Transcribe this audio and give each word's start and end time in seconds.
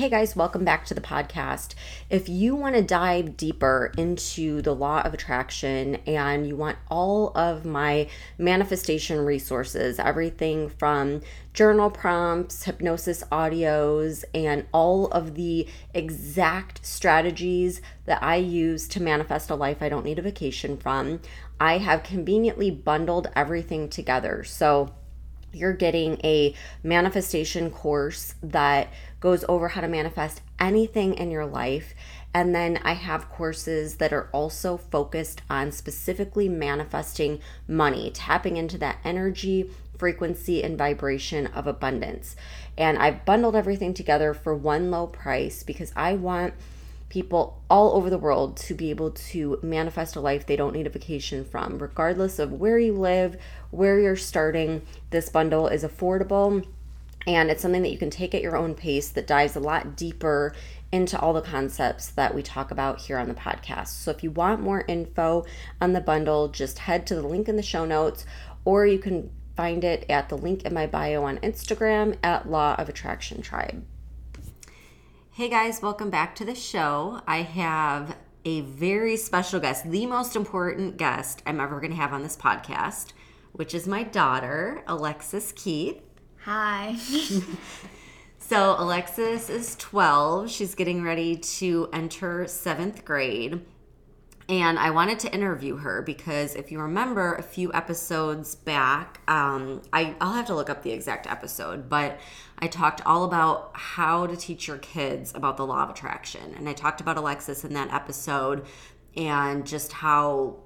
Hey 0.00 0.08
guys, 0.08 0.34
welcome 0.34 0.64
back 0.64 0.86
to 0.86 0.94
the 0.94 1.02
podcast. 1.02 1.74
If 2.08 2.26
you 2.26 2.54
want 2.54 2.74
to 2.74 2.80
dive 2.80 3.36
deeper 3.36 3.92
into 3.98 4.62
the 4.62 4.74
law 4.74 5.02
of 5.02 5.12
attraction 5.12 5.96
and 6.06 6.48
you 6.48 6.56
want 6.56 6.78
all 6.90 7.36
of 7.36 7.66
my 7.66 8.08
manifestation 8.38 9.20
resources, 9.20 9.98
everything 9.98 10.70
from 10.70 11.20
journal 11.52 11.90
prompts, 11.90 12.64
hypnosis 12.64 13.22
audios, 13.30 14.24
and 14.32 14.64
all 14.72 15.08
of 15.08 15.34
the 15.34 15.68
exact 15.92 16.82
strategies 16.82 17.82
that 18.06 18.22
I 18.22 18.36
use 18.36 18.88
to 18.88 19.02
manifest 19.02 19.50
a 19.50 19.54
life 19.54 19.82
I 19.82 19.90
don't 19.90 20.06
need 20.06 20.18
a 20.18 20.22
vacation 20.22 20.78
from, 20.78 21.20
I 21.60 21.76
have 21.76 22.04
conveniently 22.04 22.70
bundled 22.70 23.28
everything 23.36 23.90
together. 23.90 24.44
So, 24.44 24.94
you're 25.52 25.72
getting 25.72 26.20
a 26.24 26.54
manifestation 26.82 27.70
course 27.70 28.34
that 28.42 28.92
goes 29.20 29.44
over 29.48 29.68
how 29.68 29.80
to 29.80 29.88
manifest 29.88 30.40
anything 30.58 31.14
in 31.14 31.30
your 31.30 31.46
life. 31.46 31.94
And 32.32 32.54
then 32.54 32.78
I 32.84 32.92
have 32.92 33.28
courses 33.28 33.96
that 33.96 34.12
are 34.12 34.28
also 34.32 34.76
focused 34.76 35.42
on 35.50 35.72
specifically 35.72 36.48
manifesting 36.48 37.40
money, 37.66 38.10
tapping 38.12 38.56
into 38.56 38.78
that 38.78 38.98
energy, 39.04 39.70
frequency, 39.98 40.62
and 40.62 40.78
vibration 40.78 41.48
of 41.48 41.66
abundance. 41.66 42.36
And 42.78 42.96
I've 42.98 43.24
bundled 43.24 43.56
everything 43.56 43.92
together 43.92 44.32
for 44.32 44.54
one 44.54 44.90
low 44.90 45.06
price 45.06 45.62
because 45.62 45.92
I 45.96 46.14
want 46.14 46.54
people 47.10 47.60
all 47.68 47.96
over 47.96 48.08
the 48.08 48.16
world 48.16 48.56
to 48.56 48.72
be 48.72 48.88
able 48.88 49.10
to 49.10 49.58
manifest 49.62 50.16
a 50.16 50.20
life 50.20 50.46
they 50.46 50.56
don't 50.56 50.72
need 50.72 50.86
a 50.86 50.90
vacation 50.90 51.44
from, 51.44 51.78
regardless 51.78 52.38
of 52.38 52.52
where 52.52 52.78
you 52.78 52.94
live, 52.94 53.36
where 53.70 54.00
you're 54.00 54.16
starting. 54.16 54.80
This 55.10 55.28
bundle 55.28 55.68
is 55.68 55.84
affordable 55.84 56.66
and 57.26 57.50
it's 57.50 57.60
something 57.60 57.82
that 57.82 57.90
you 57.90 57.98
can 57.98 58.08
take 58.08 58.34
at 58.34 58.42
your 58.42 58.56
own 58.56 58.74
pace 58.74 59.10
that 59.10 59.26
dives 59.26 59.56
a 59.56 59.60
lot 59.60 59.96
deeper 59.96 60.54
into 60.90 61.18
all 61.18 61.32
the 61.32 61.42
concepts 61.42 62.08
that 62.08 62.34
we 62.34 62.42
talk 62.42 62.70
about 62.70 63.00
here 63.00 63.18
on 63.18 63.28
the 63.28 63.34
podcast. 63.34 63.88
So 63.88 64.10
if 64.10 64.22
you 64.22 64.30
want 64.30 64.60
more 64.60 64.84
info 64.88 65.44
on 65.80 65.92
the 65.92 66.00
bundle, 66.00 66.48
just 66.48 66.78
head 66.78 67.06
to 67.08 67.14
the 67.14 67.26
link 67.26 67.48
in 67.48 67.56
the 67.56 67.62
show 67.62 67.84
notes 67.84 68.24
or 68.64 68.86
you 68.86 68.98
can 68.98 69.30
find 69.56 69.84
it 69.84 70.06
at 70.08 70.28
the 70.28 70.38
link 70.38 70.62
in 70.62 70.72
my 70.72 70.86
bio 70.86 71.24
on 71.24 71.38
Instagram 71.38 72.16
at 72.22 72.48
Law 72.48 72.76
of 72.76 72.88
Attraction 72.88 73.42
Tribe. 73.42 73.84
Hey 75.40 75.48
guys, 75.48 75.80
welcome 75.80 76.10
back 76.10 76.34
to 76.34 76.44
the 76.44 76.54
show. 76.54 77.22
I 77.26 77.38
have 77.38 78.14
a 78.44 78.60
very 78.60 79.16
special 79.16 79.58
guest, 79.58 79.90
the 79.90 80.04
most 80.04 80.36
important 80.36 80.98
guest 80.98 81.42
I'm 81.46 81.60
ever 81.60 81.80
going 81.80 81.92
to 81.92 81.96
have 81.96 82.12
on 82.12 82.22
this 82.22 82.36
podcast, 82.36 83.14
which 83.52 83.74
is 83.74 83.88
my 83.88 84.02
daughter, 84.02 84.84
Alexis 84.86 85.52
Keith. 85.52 86.02
Hi. 86.44 86.98
so, 88.38 88.76
Alexis 88.78 89.48
is 89.48 89.76
12. 89.76 90.50
She's 90.50 90.74
getting 90.74 91.02
ready 91.02 91.36
to 91.36 91.88
enter 91.90 92.46
seventh 92.46 93.06
grade. 93.06 93.62
And 94.50 94.80
I 94.80 94.90
wanted 94.90 95.20
to 95.20 95.32
interview 95.32 95.76
her 95.76 96.02
because 96.02 96.56
if 96.56 96.72
you 96.72 96.80
remember 96.80 97.36
a 97.36 97.42
few 97.42 97.72
episodes 97.72 98.56
back, 98.56 99.20
um, 99.28 99.80
I, 99.92 100.16
I'll 100.20 100.32
have 100.32 100.46
to 100.46 100.56
look 100.56 100.68
up 100.68 100.82
the 100.82 100.90
exact 100.90 101.28
episode, 101.28 101.88
but 101.88 102.18
I 102.58 102.66
talked 102.66 103.00
all 103.06 103.22
about 103.22 103.70
how 103.74 104.26
to 104.26 104.36
teach 104.36 104.66
your 104.66 104.78
kids 104.78 105.32
about 105.36 105.56
the 105.56 105.64
law 105.64 105.84
of 105.84 105.90
attraction. 105.90 106.52
And 106.56 106.68
I 106.68 106.72
talked 106.72 107.00
about 107.00 107.16
Alexis 107.16 107.64
in 107.64 107.74
that 107.74 107.94
episode 107.94 108.66
and 109.16 109.64
just 109.64 109.92
how, 109.92 110.56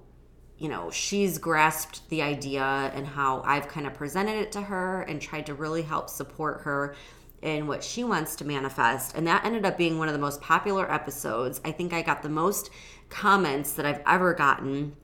you 0.56 0.71
know, 0.71 0.91
she's 0.91 1.37
grasped 1.37 2.09
the 2.09 2.23
idea 2.23 2.65
and 2.65 3.06
how 3.06 3.43
I've 3.43 3.69
kind 3.69 3.87
of 3.87 3.93
presented 3.93 4.37
it 4.37 4.50
to 4.53 4.62
her 4.62 5.03
and 5.03 5.21
tried 5.21 5.44
to 5.44 5.53
really 5.53 5.83
help 5.83 6.09
support 6.09 6.62
her 6.62 6.94
in 7.44 7.66
what 7.66 7.84
she 7.84 8.03
wants 8.03 8.34
to 8.37 8.44
manifest. 8.44 9.15
And 9.15 9.27
that 9.27 9.44
ended 9.44 9.66
up 9.66 9.77
being 9.77 9.99
one 9.99 10.09
of 10.09 10.15
the 10.15 10.21
most 10.21 10.41
popular 10.41 10.91
episodes. 10.91 11.60
I 11.65 11.71
think 11.72 11.93
I 11.93 12.00
got 12.00 12.22
the 12.22 12.28
most 12.31 12.71
comments 13.10 13.72
that 13.75 13.84
I've 13.84 14.00
ever 14.06 14.32
gotten 14.32 14.97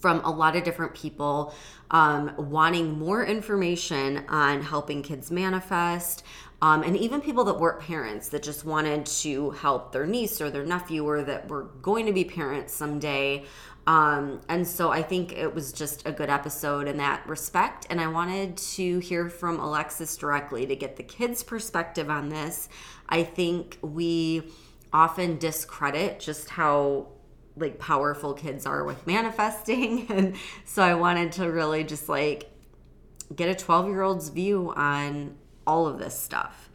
from 0.00 0.20
a 0.24 0.30
lot 0.30 0.56
of 0.56 0.64
different 0.64 0.94
people 0.94 1.54
um, 1.90 2.32
wanting 2.36 2.98
more 2.98 3.24
information 3.24 4.24
on 4.28 4.62
helping 4.62 5.02
kids 5.02 5.30
manifest. 5.30 6.24
Um, 6.62 6.82
and 6.82 6.96
even 6.96 7.20
people 7.20 7.44
that 7.44 7.58
weren't 7.58 7.80
parents 7.80 8.28
that 8.30 8.42
just 8.42 8.64
wanted 8.64 9.04
to 9.06 9.50
help 9.50 9.92
their 9.92 10.06
niece 10.06 10.40
or 10.40 10.48
their 10.48 10.64
nephew 10.64 11.04
or 11.04 11.22
that 11.24 11.48
were 11.48 11.64
going 11.82 12.06
to 12.06 12.12
be 12.12 12.24
parents 12.24 12.72
someday. 12.72 13.44
Um, 13.86 14.40
and 14.48 14.66
so 14.66 14.90
I 14.90 15.02
think 15.02 15.32
it 15.32 15.54
was 15.54 15.72
just 15.72 16.06
a 16.06 16.12
good 16.12 16.30
episode 16.30 16.86
in 16.86 16.98
that 16.98 17.26
respect. 17.28 17.86
And 17.90 18.00
I 18.00 18.06
wanted 18.06 18.56
to 18.56 18.98
hear 19.00 19.28
from 19.28 19.58
Alexis 19.58 20.16
directly 20.16 20.66
to 20.66 20.76
get 20.76 20.96
the 20.96 21.02
kids' 21.02 21.42
perspective 21.42 22.08
on 22.08 22.28
this. 22.28 22.68
I 23.08 23.24
think 23.24 23.78
we 23.82 24.44
often 24.92 25.38
discredit 25.38 26.20
just 26.20 26.50
how 26.50 27.08
like 27.56 27.78
powerful 27.78 28.34
kids 28.34 28.66
are 28.66 28.84
with 28.84 29.06
manifesting 29.06 30.06
and 30.10 30.34
so 30.64 30.82
i 30.82 30.94
wanted 30.94 31.32
to 31.32 31.50
really 31.50 31.84
just 31.84 32.08
like 32.08 32.50
get 33.34 33.48
a 33.48 33.54
12 33.54 33.88
year 33.88 34.02
old's 34.02 34.28
view 34.30 34.72
on 34.74 35.34
all 35.66 35.86
of 35.86 35.98
this 35.98 36.18
stuff 36.18 36.70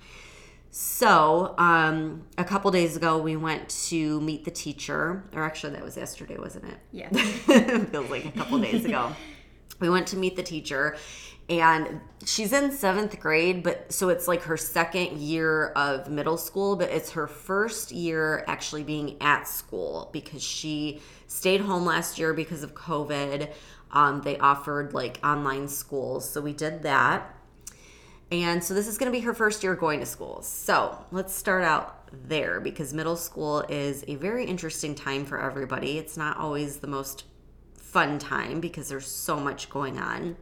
so 0.72 1.56
um, 1.58 2.26
a 2.38 2.44
couple 2.44 2.70
days 2.72 2.96
ago 2.96 3.18
we 3.18 3.36
went 3.36 3.70
to 3.88 4.22
meet 4.22 4.46
the 4.46 4.52
teacher. 4.52 5.24
Or 5.34 5.44
actually 5.44 5.74
that 5.74 5.84
was 5.84 5.98
yesterday 5.98 6.38
wasn't 6.38 6.66
it? 6.66 6.78
Yeah. 6.92 7.10
It 7.14 7.90
feels 7.90 8.10
like 8.10 8.26
a 8.26 8.32
couple 8.32 8.60
days 8.60 8.86
ago. 8.86 9.12
We 9.80 9.92
went 9.92 10.08
to 10.08 10.18
meet 10.18 10.36
the 10.36 10.42
teacher 10.42 10.98
and 11.50 12.02
she's 12.26 12.52
in 12.52 12.72
seventh 12.72 13.20
grade 13.20 13.62
but 13.62 13.92
so 13.94 14.10
it's 14.10 14.28
like 14.28 14.42
her 14.42 14.58
second 14.58 15.20
year 15.20 15.68
of 15.68 16.10
middle 16.10 16.38
school 16.38 16.76
but 16.76 16.90
it's 16.90 17.12
her 17.12 17.28
first 17.28 17.92
year 17.92 18.44
actually 18.48 18.84
being 18.84 19.22
at 19.22 19.48
school 19.48 20.10
because 20.12 20.42
she 20.42 21.00
stayed 21.28 21.62
home 21.62 21.86
last 21.86 22.18
year 22.18 22.34
because 22.34 22.64
of 22.64 22.74
covid. 22.74 23.52
Um, 23.92 24.22
they 24.22 24.38
offered 24.40 24.96
like 24.96 25.20
online 25.24 25.68
schools 25.68 26.28
so 26.28 26.42
we 26.42 26.54
did 26.54 26.82
that 26.82 27.37
and 28.32 28.62
so 28.64 28.74
this 28.74 28.88
is 28.88 28.98
going 28.98 29.12
to 29.12 29.18
be 29.18 29.24
her 29.24 29.34
first 29.34 29.64
year 29.64 29.76
going 29.76 30.00
to 30.02 30.06
school. 30.06 30.42
So 30.42 30.98
let's 31.12 31.34
start 31.34 31.64
out 31.64 32.10
there 32.28 32.60
because 32.60 32.94
middle 32.94 33.16
school 33.16 33.62
is 33.70 34.04
a 34.08 34.16
very 34.16 34.46
interesting 34.46 34.96
time 34.96 35.26
for 35.26 35.40
everybody. 35.40 35.98
It's 35.98 36.18
not 36.18 36.38
always 36.38 36.78
the 36.78 36.88
most 36.88 37.24
fun 37.76 38.20
time 38.20 38.60
because 38.60 38.90
there's 38.90 39.08
so 39.08 39.40
much 39.40 39.70
going 39.70 39.98
on. 39.98 40.36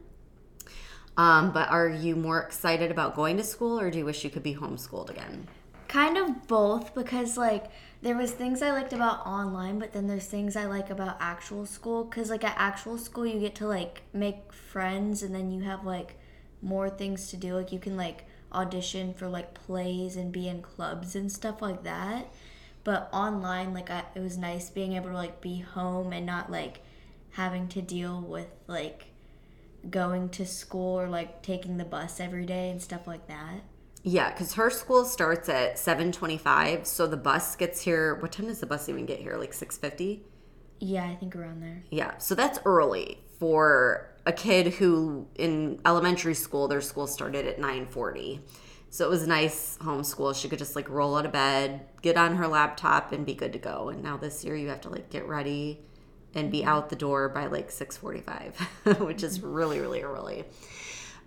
Um, 1.16 1.52
but 1.52 1.70
are 1.70 1.88
you 1.88 2.16
more 2.16 2.40
excited 2.40 2.90
about 2.90 3.14
going 3.14 3.36
to 3.36 3.44
school 3.44 3.80
or 3.80 3.90
do 3.90 3.98
you 3.98 4.04
wish 4.04 4.24
you 4.24 4.30
could 4.30 4.42
be 4.42 4.54
homeschooled 4.54 5.08
again? 5.08 5.48
Kind 5.88 6.18
of 6.18 6.46
both 6.48 6.94
because 6.94 7.36
like 7.38 7.66
there 8.02 8.16
was 8.16 8.32
things 8.32 8.60
I 8.60 8.72
liked 8.72 8.92
about 8.92 9.24
online, 9.24 9.78
but 9.78 9.92
then 9.92 10.08
there's 10.08 10.26
things 10.26 10.56
I 10.56 10.66
like 10.66 10.90
about 10.90 11.16
actual 11.20 11.64
school. 11.64 12.04
Cuz 12.04 12.28
like 12.28 12.44
at 12.44 12.56
actual 12.58 12.98
school 12.98 13.24
you 13.24 13.38
get 13.38 13.54
to 13.56 13.66
like 13.66 14.02
make 14.12 14.52
friends 14.52 15.22
and 15.22 15.34
then 15.34 15.50
you 15.52 15.62
have 15.62 15.86
like 15.86 16.18
more 16.66 16.90
things 16.90 17.28
to 17.30 17.36
do. 17.36 17.54
Like 17.54 17.72
you 17.72 17.78
can 17.78 17.96
like 17.96 18.26
audition 18.52 19.14
for 19.14 19.28
like 19.28 19.54
plays 19.54 20.16
and 20.16 20.32
be 20.32 20.48
in 20.48 20.60
clubs 20.60 21.14
and 21.14 21.30
stuff 21.30 21.62
like 21.62 21.84
that. 21.84 22.26
But 22.84 23.08
online 23.12 23.72
like 23.72 23.90
I, 23.90 24.04
it 24.14 24.20
was 24.20 24.36
nice 24.36 24.68
being 24.68 24.92
able 24.94 25.10
to 25.10 25.14
like 25.14 25.40
be 25.40 25.60
home 25.60 26.12
and 26.12 26.26
not 26.26 26.50
like 26.50 26.80
having 27.30 27.68
to 27.68 27.82
deal 27.82 28.20
with 28.20 28.48
like 28.66 29.06
going 29.88 30.28
to 30.30 30.44
school 30.44 31.00
or 31.00 31.08
like 31.08 31.42
taking 31.42 31.76
the 31.76 31.84
bus 31.84 32.18
every 32.18 32.44
day 32.44 32.70
and 32.70 32.82
stuff 32.82 33.06
like 33.06 33.28
that? 33.28 33.60
Yeah, 34.02 34.30
because 34.30 34.54
her 34.54 34.70
school 34.70 35.04
starts 35.04 35.48
at 35.48 35.78
seven 35.78 36.12
twenty-five, 36.12 36.86
so 36.86 37.06
the 37.06 37.16
bus 37.16 37.56
gets 37.56 37.80
here. 37.80 38.14
What 38.16 38.32
time 38.32 38.46
does 38.46 38.60
the 38.60 38.66
bus 38.66 38.88
even 38.88 39.04
get 39.04 39.18
here? 39.18 39.36
Like 39.36 39.52
six 39.52 39.76
fifty. 39.76 40.24
Yeah, 40.78 41.04
I 41.04 41.16
think 41.16 41.34
around 41.34 41.62
there. 41.62 41.82
Yeah, 41.90 42.18
so 42.18 42.34
that's 42.34 42.58
early 42.64 43.18
for 43.38 44.12
a 44.26 44.32
kid 44.32 44.74
who 44.74 45.26
in 45.36 45.80
elementary 45.86 46.34
school 46.34 46.68
their 46.68 46.80
school 46.80 47.06
started 47.06 47.46
at 47.46 47.58
nine 47.58 47.86
forty. 47.86 48.40
So 48.90 49.04
it 49.04 49.10
was 49.10 49.26
nice 49.26 49.78
homeschool. 49.82 50.34
She 50.40 50.48
could 50.48 50.58
just 50.58 50.76
like 50.76 50.88
roll 50.88 51.16
out 51.16 51.26
of 51.26 51.32
bed, 51.32 51.86
get 52.02 52.16
on 52.16 52.36
her 52.36 52.46
laptop, 52.48 53.12
and 53.12 53.26
be 53.26 53.34
good 53.34 53.52
to 53.52 53.58
go. 53.58 53.88
And 53.88 54.02
now 54.02 54.16
this 54.16 54.44
year 54.44 54.56
you 54.56 54.68
have 54.68 54.80
to 54.82 54.88
like 54.88 55.10
get 55.10 55.26
ready 55.26 55.80
and 56.34 56.50
be 56.50 56.64
out 56.64 56.88
the 56.90 56.96
door 56.96 57.28
by 57.28 57.46
like 57.46 57.70
6:45, 57.70 58.98
which 59.06 59.22
is 59.22 59.40
really 59.40 59.80
really 59.80 60.02
early. 60.02 60.44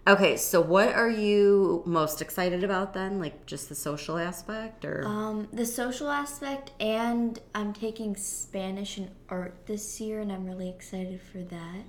Okay, 0.07 0.38
so 0.38 0.60
what 0.62 0.94
are 0.94 1.10
you 1.10 1.84
most 1.86 2.22
excited 2.22 2.63
about 2.63 2.94
then? 2.94 3.19
Like 3.19 3.45
just 3.45 3.69
the 3.69 3.75
social 3.75 4.18
aspect 4.18 4.84
or 4.84 5.06
Um, 5.06 5.48
the 5.54 5.66
social 5.66 6.10
aspect, 6.10 6.72
and 6.80 7.40
I'm 7.54 7.74
taking 7.74 8.16
Spanish 8.16 8.98
and 8.98 9.12
art 9.28 9.68
this 9.68 10.02
year, 10.02 10.19
and 10.22 10.31
I'm 10.31 10.45
really 10.45 10.69
excited 10.69 11.22
for 11.22 11.40
that. 11.40 11.84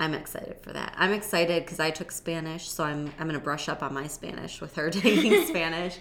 I'm 0.00 0.14
excited 0.14 0.60
for 0.60 0.72
that. 0.72 0.94
I'm 0.96 1.12
excited 1.12 1.64
because 1.64 1.80
I 1.80 1.90
took 1.90 2.12
Spanish, 2.12 2.68
so 2.68 2.84
I'm 2.84 3.12
I'm 3.18 3.26
gonna 3.26 3.40
brush 3.40 3.68
up 3.68 3.82
on 3.82 3.92
my 3.92 4.06
Spanish 4.06 4.60
with 4.60 4.76
her 4.76 4.90
taking 4.90 5.46
Spanish, 5.46 5.98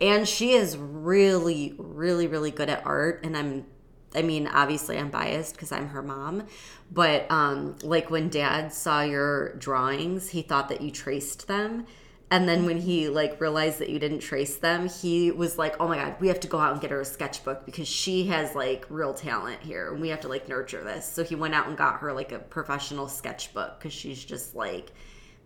and 0.00 0.28
she 0.28 0.52
is 0.52 0.76
really, 0.76 1.74
really, 1.78 2.26
really 2.26 2.50
good 2.50 2.68
at 2.68 2.84
art. 2.84 3.24
And 3.24 3.36
I'm, 3.36 3.66
I 4.14 4.22
mean, 4.22 4.46
obviously 4.48 4.98
I'm 4.98 5.10
biased 5.10 5.54
because 5.54 5.72
I'm 5.72 5.88
her 5.88 6.02
mom, 6.02 6.46
but 6.90 7.30
um, 7.30 7.76
like 7.82 8.10
when 8.10 8.28
Dad 8.28 8.72
saw 8.72 9.02
your 9.02 9.54
drawings, 9.54 10.30
he 10.30 10.42
thought 10.42 10.68
that 10.68 10.82
you 10.82 10.90
traced 10.90 11.48
them. 11.48 11.86
And 12.30 12.46
then 12.46 12.66
when 12.66 12.78
he 12.78 13.08
like 13.08 13.40
realized 13.40 13.78
that 13.78 13.88
you 13.88 13.98
didn't 13.98 14.18
trace 14.18 14.56
them, 14.56 14.88
he 14.88 15.30
was 15.30 15.56
like, 15.56 15.76
"Oh 15.80 15.88
my 15.88 15.96
god, 15.96 16.16
we 16.20 16.28
have 16.28 16.40
to 16.40 16.48
go 16.48 16.58
out 16.58 16.72
and 16.72 16.80
get 16.80 16.90
her 16.90 17.00
a 17.00 17.04
sketchbook 17.04 17.64
because 17.64 17.88
she 17.88 18.26
has 18.26 18.54
like 18.54 18.84
real 18.90 19.14
talent 19.14 19.62
here, 19.62 19.92
and 19.92 20.00
we 20.00 20.10
have 20.10 20.20
to 20.20 20.28
like 20.28 20.48
nurture 20.48 20.84
this." 20.84 21.06
So 21.10 21.24
he 21.24 21.34
went 21.34 21.54
out 21.54 21.68
and 21.68 21.76
got 21.76 22.00
her 22.00 22.12
like 22.12 22.32
a 22.32 22.38
professional 22.38 23.08
sketchbook 23.08 23.78
because 23.78 23.94
she's 23.94 24.22
just 24.22 24.54
like 24.54 24.92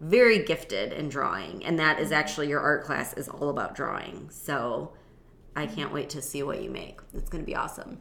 very 0.01 0.41
gifted 0.41 0.93
in 0.93 1.09
drawing, 1.09 1.65
and 1.65 1.79
that 1.79 2.01
is 2.01 2.11
actually 2.11 2.49
your 2.49 2.61
art 2.61 2.85
class 2.85 3.15
is 3.15 3.29
all 3.29 3.49
about 3.49 3.77
drawing. 3.77 4.29
So 4.31 4.93
I 5.55 5.67
can't 5.67 5.93
wait 5.93 6.11
to 6.11 6.23
see 6.23 6.43
what 6.43 6.63
you 6.63 6.71
make. 6.71 7.01
It's 7.15 7.31
gonna 7.31 7.45
be 7.45 7.55
awesome. 7.55 8.01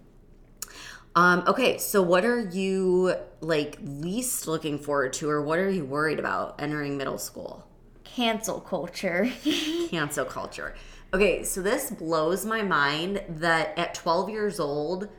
Um, 1.16 1.44
okay, 1.46 1.78
so 1.78 2.02
what 2.02 2.26
are 2.26 2.40
you 2.40 3.14
like 3.42 3.78
least 3.84 4.48
looking 4.48 4.80
forward 4.80 5.14
to, 5.14 5.30
or 5.30 5.42
what 5.42 5.60
are 5.60 5.70
you 5.70 5.86
worried 5.86 6.18
about 6.20 6.60
entering 6.60 6.98
middle 6.98 7.20
school? 7.20 7.68
Cancel 8.16 8.60
culture. 8.60 9.32
cancel 9.90 10.26
culture. 10.26 10.76
Okay, 11.14 11.44
so 11.44 11.62
this 11.62 11.92
blows 11.92 12.46
my 12.46 12.62
mind 12.62 13.22
that 13.28 13.78
at 13.78 13.94
12 13.94 14.30
years 14.30 14.60
old 14.60 15.10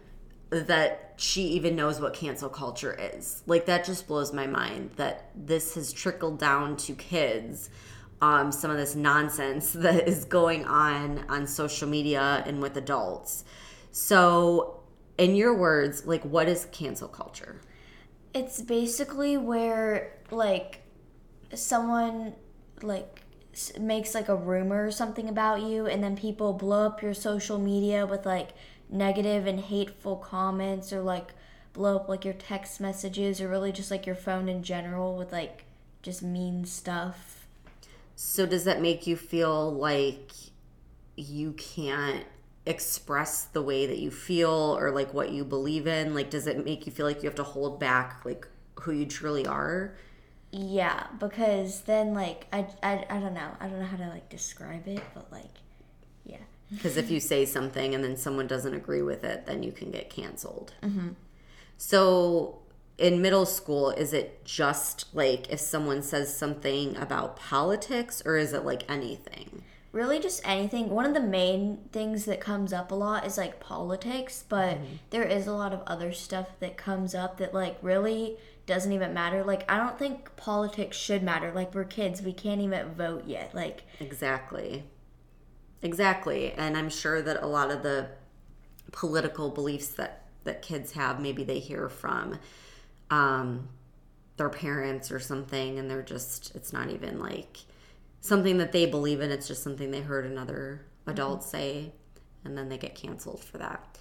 that 0.51 1.15
she 1.17 1.43
even 1.43 1.77
knows 1.77 2.01
what 2.01 2.13
cancel 2.13 2.49
culture 2.49 2.95
is. 3.15 3.43
Like 3.47 3.67
that 3.67 3.85
just 3.85 4.07
blows 4.07 4.33
my 4.33 4.47
mind 4.47 4.93
that 4.97 5.31
this 5.35 5.75
has 5.75 5.93
trickled 5.93 6.39
down 6.39 6.77
to 6.79 6.95
kids. 6.95 7.71
Um, 8.21 8.53
some 8.53 8.71
of 8.71 8.77
this 8.77 8.95
nonsense 8.95 9.73
that 9.73 10.07
is 10.07 10.25
going 10.25 10.65
on 10.67 11.25
on 11.29 11.47
social 11.47 11.89
media 11.89 12.43
and 12.47 12.61
with 12.61 12.77
adults. 12.77 13.45
So, 13.91 14.81
in 15.19 15.35
your 15.35 15.55
words, 15.55 16.07
like 16.07 16.23
what 16.25 16.49
is 16.49 16.67
cancel 16.73 17.09
culture? 17.09 17.61
It's 18.35 18.63
basically 18.63 19.37
where 19.37 20.19
like 20.31 20.83
someone 21.55 22.35
like 22.83 23.23
makes 23.79 24.15
like 24.15 24.29
a 24.29 24.35
rumor 24.35 24.87
or 24.87 24.91
something 24.91 25.29
about 25.29 25.61
you 25.61 25.87
and 25.87 26.03
then 26.03 26.17
people 26.17 26.53
blow 26.55 26.87
up 26.87 27.03
your 27.03 27.13
social 27.15 27.59
media 27.59 28.07
with 28.07 28.25
like 28.25 28.51
negative 28.89 29.47
and 29.47 29.61
hateful 29.61 30.17
comments 30.17 30.93
or 30.93 31.01
like 31.01 31.33
blow 31.73 31.97
up 31.97 32.09
like 32.09 32.25
your 32.25 32.35
text 32.35 32.81
messages 32.81 33.41
or 33.41 33.49
really 33.49 33.73
just 33.73 33.91
like 33.91 34.07
your 34.07 34.15
phone 34.15 34.49
in 34.49 34.63
general 34.63 35.17
with 35.17 35.33
like 35.33 35.65
just 36.03 36.23
mean 36.23 36.65
stuff. 36.65 37.47
So 38.17 38.47
does 38.47 38.65
that 38.65 38.81
make 38.81 39.07
you 39.07 39.17
feel 39.17 39.73
like 39.73 40.33
you 41.17 41.53
can't 41.53 42.25
express 42.65 43.45
the 43.45 43.63
way 43.63 43.87
that 43.87 43.99
you 43.99 44.11
feel 44.11 44.77
or 44.79 44.91
like 44.91 45.13
what 45.13 45.31
you 45.31 45.45
believe 45.45 45.87
in? 45.87 46.15
Like 46.15 46.31
does 46.31 46.47
it 46.47 46.65
make 46.65 46.87
you 46.87 46.93
feel 46.93 47.07
like 47.07 47.23
you 47.23 47.29
have 47.29 47.37
to 47.37 47.43
hold 47.43 47.81
back 47.81 48.25
like 48.25 48.47
who 48.81 48.93
you 48.93 49.07
truly 49.07 49.47
are? 49.47 49.95
Yeah, 50.53 51.07
because 51.19 51.81
then 51.83 52.13
like 52.13 52.47
I, 52.53 52.67
I 52.83 53.07
I 53.09 53.19
don't 53.19 53.33
know. 53.33 53.57
I 53.59 53.69
don't 53.69 53.81
know 53.81 53.87
how 53.87 53.97
to 53.97 54.09
like 54.09 54.29
describe 54.29 54.87
it, 54.87 55.03
but 55.15 55.33
like 55.33 55.55
yeah. 56.27 56.37
Because 56.71 56.99
if 56.99 57.11
you 57.11 57.21
say 57.21 57.47
something 57.47 57.95
and 57.95 58.05
then 58.05 58.17
someone 58.17 58.47
doesn't 58.47 58.75
agree 58.75 59.03
with 59.03 59.25
it, 59.25 59.47
then 59.47 59.63
you 59.63 59.73
can 59.73 59.91
get 59.91 60.11
canceled. 60.11 60.75
Mm-hmm. 60.83 61.11
So 61.79 62.59
in 62.99 63.23
middle 63.23 63.47
school, 63.47 63.91
is 63.91 64.13
it 64.13 64.45
just 64.45 65.07
like 65.15 65.51
if 65.51 65.59
someone 65.59 66.03
says 66.03 66.37
something 66.37 66.99
about 66.99 67.37
politics 67.37 68.23
or 68.27 68.37
is 68.37 68.53
it 68.53 68.65
like 68.65 68.89
anything? 68.91 69.63
really 69.93 70.19
just 70.19 70.41
anything 70.49 70.89
one 70.89 71.05
of 71.05 71.13
the 71.13 71.21
main 71.21 71.79
things 71.93 72.25
that 72.25 72.41
comes 72.41 72.73
up 72.73 72.91
a 72.91 72.95
lot 72.95 73.27
is 73.27 73.37
like 73.37 73.61
politics 73.61 74.43
but 74.49 74.77
mm-hmm. 74.77 74.95
there 75.11 75.23
is 75.23 75.47
a 75.47 75.53
lot 75.53 75.73
of 75.73 75.83
other 75.87 76.13
stuff 76.13 76.49
that 76.61 76.77
comes 76.77 77.15
up 77.15 77.37
that 77.37 77.53
like 77.53 77.77
really 77.83 78.37
doesn't 78.67 78.93
even 78.93 79.13
matter 79.13 79.43
like 79.43 79.71
i 79.71 79.77
don't 79.77 79.99
think 79.99 80.35
politics 80.37 80.97
should 80.97 81.23
matter 81.23 81.51
like 81.53 81.75
we're 81.75 81.85
kids 81.85 82.23
we 82.23 82.33
can't 82.33 82.61
even 82.61 82.95
vote 82.95 83.25
yet 83.27 83.55
like 83.55 83.83
Exactly. 84.01 84.85
Exactly. 85.83 86.53
And 86.53 86.77
I'm 86.77 86.89
sure 86.89 87.21
that 87.23 87.43
a 87.43 87.47
lot 87.47 87.71
of 87.71 87.83
the 87.83 88.09
political 88.93 89.51
beliefs 89.51 89.89
that, 89.89 90.27
that 90.45 90.63
kids 90.63 90.93
have, 90.93 91.21
maybe 91.21 91.43
they 91.45 91.59
hear 91.59 91.89
from 91.89 92.39
um, 93.11 93.69
their 94.37 94.49
parents 94.49 95.11
or 95.11 95.19
something, 95.19 95.79
and 95.79 95.91
they're 95.91 96.03
just, 96.03 96.55
it's 96.55 96.73
not 96.73 96.91
even 96.91 97.19
like 97.19 97.59
something 98.21 98.59
that 98.59 98.73
they 98.73 98.87
believe 98.87 99.21
in. 99.21 99.31
It's 99.31 99.49
just 99.49 99.63
something 99.63 99.91
they 99.91 100.01
heard 100.01 100.25
another 100.25 100.87
adult 101.07 101.43
say, 101.43 101.93
and 102.45 102.57
then 102.57 102.69
they 102.69 102.79
get 102.79 102.95
canceled 102.95 103.43
for 103.43 103.59
that. 103.59 103.99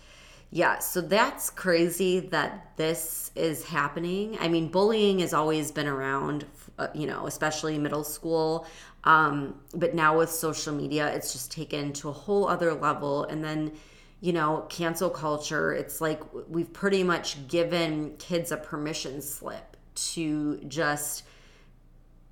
Yeah, 0.53 0.80
so 0.80 1.00
that's 1.00 1.50
crazy 1.50 2.19
that 2.19 2.75
this 2.75 3.31
is 3.36 3.63
happening. 3.63 4.38
I 4.42 4.50
mean, 4.50 4.68
bullying 4.68 5.19
has 5.19 5.33
always 5.33 5.71
been 5.71 5.88
around, 5.88 6.45
uh, 6.77 6.88
you 6.94 7.07
know, 7.07 7.25
especially 7.25 7.77
middle 7.77 8.03
school. 8.03 8.68
Um, 9.06 9.62
but 9.74 9.95
now 9.95 10.18
with 10.18 10.30
social 10.30 10.74
media, 10.74 11.07
it's 11.13 11.31
just 11.31 11.53
taken 11.53 11.94
to 11.94 12.09
a 12.09 12.12
whole 12.12 12.50
other 12.50 12.74
level. 12.74 13.24
And 13.24 13.42
then, 13.42 13.71
you 14.19 14.33
know, 14.33 14.65
cancel 14.68 15.09
culture, 15.09 15.71
it's 15.71 16.01
like 16.01 16.21
we've 16.50 16.71
pretty 16.74 17.01
much 17.01 17.48
given 17.48 18.18
kids 18.18 18.51
a 18.51 18.57
permission 18.57 19.21
slip 19.21 19.77
to 19.94 20.57
just 20.68 21.24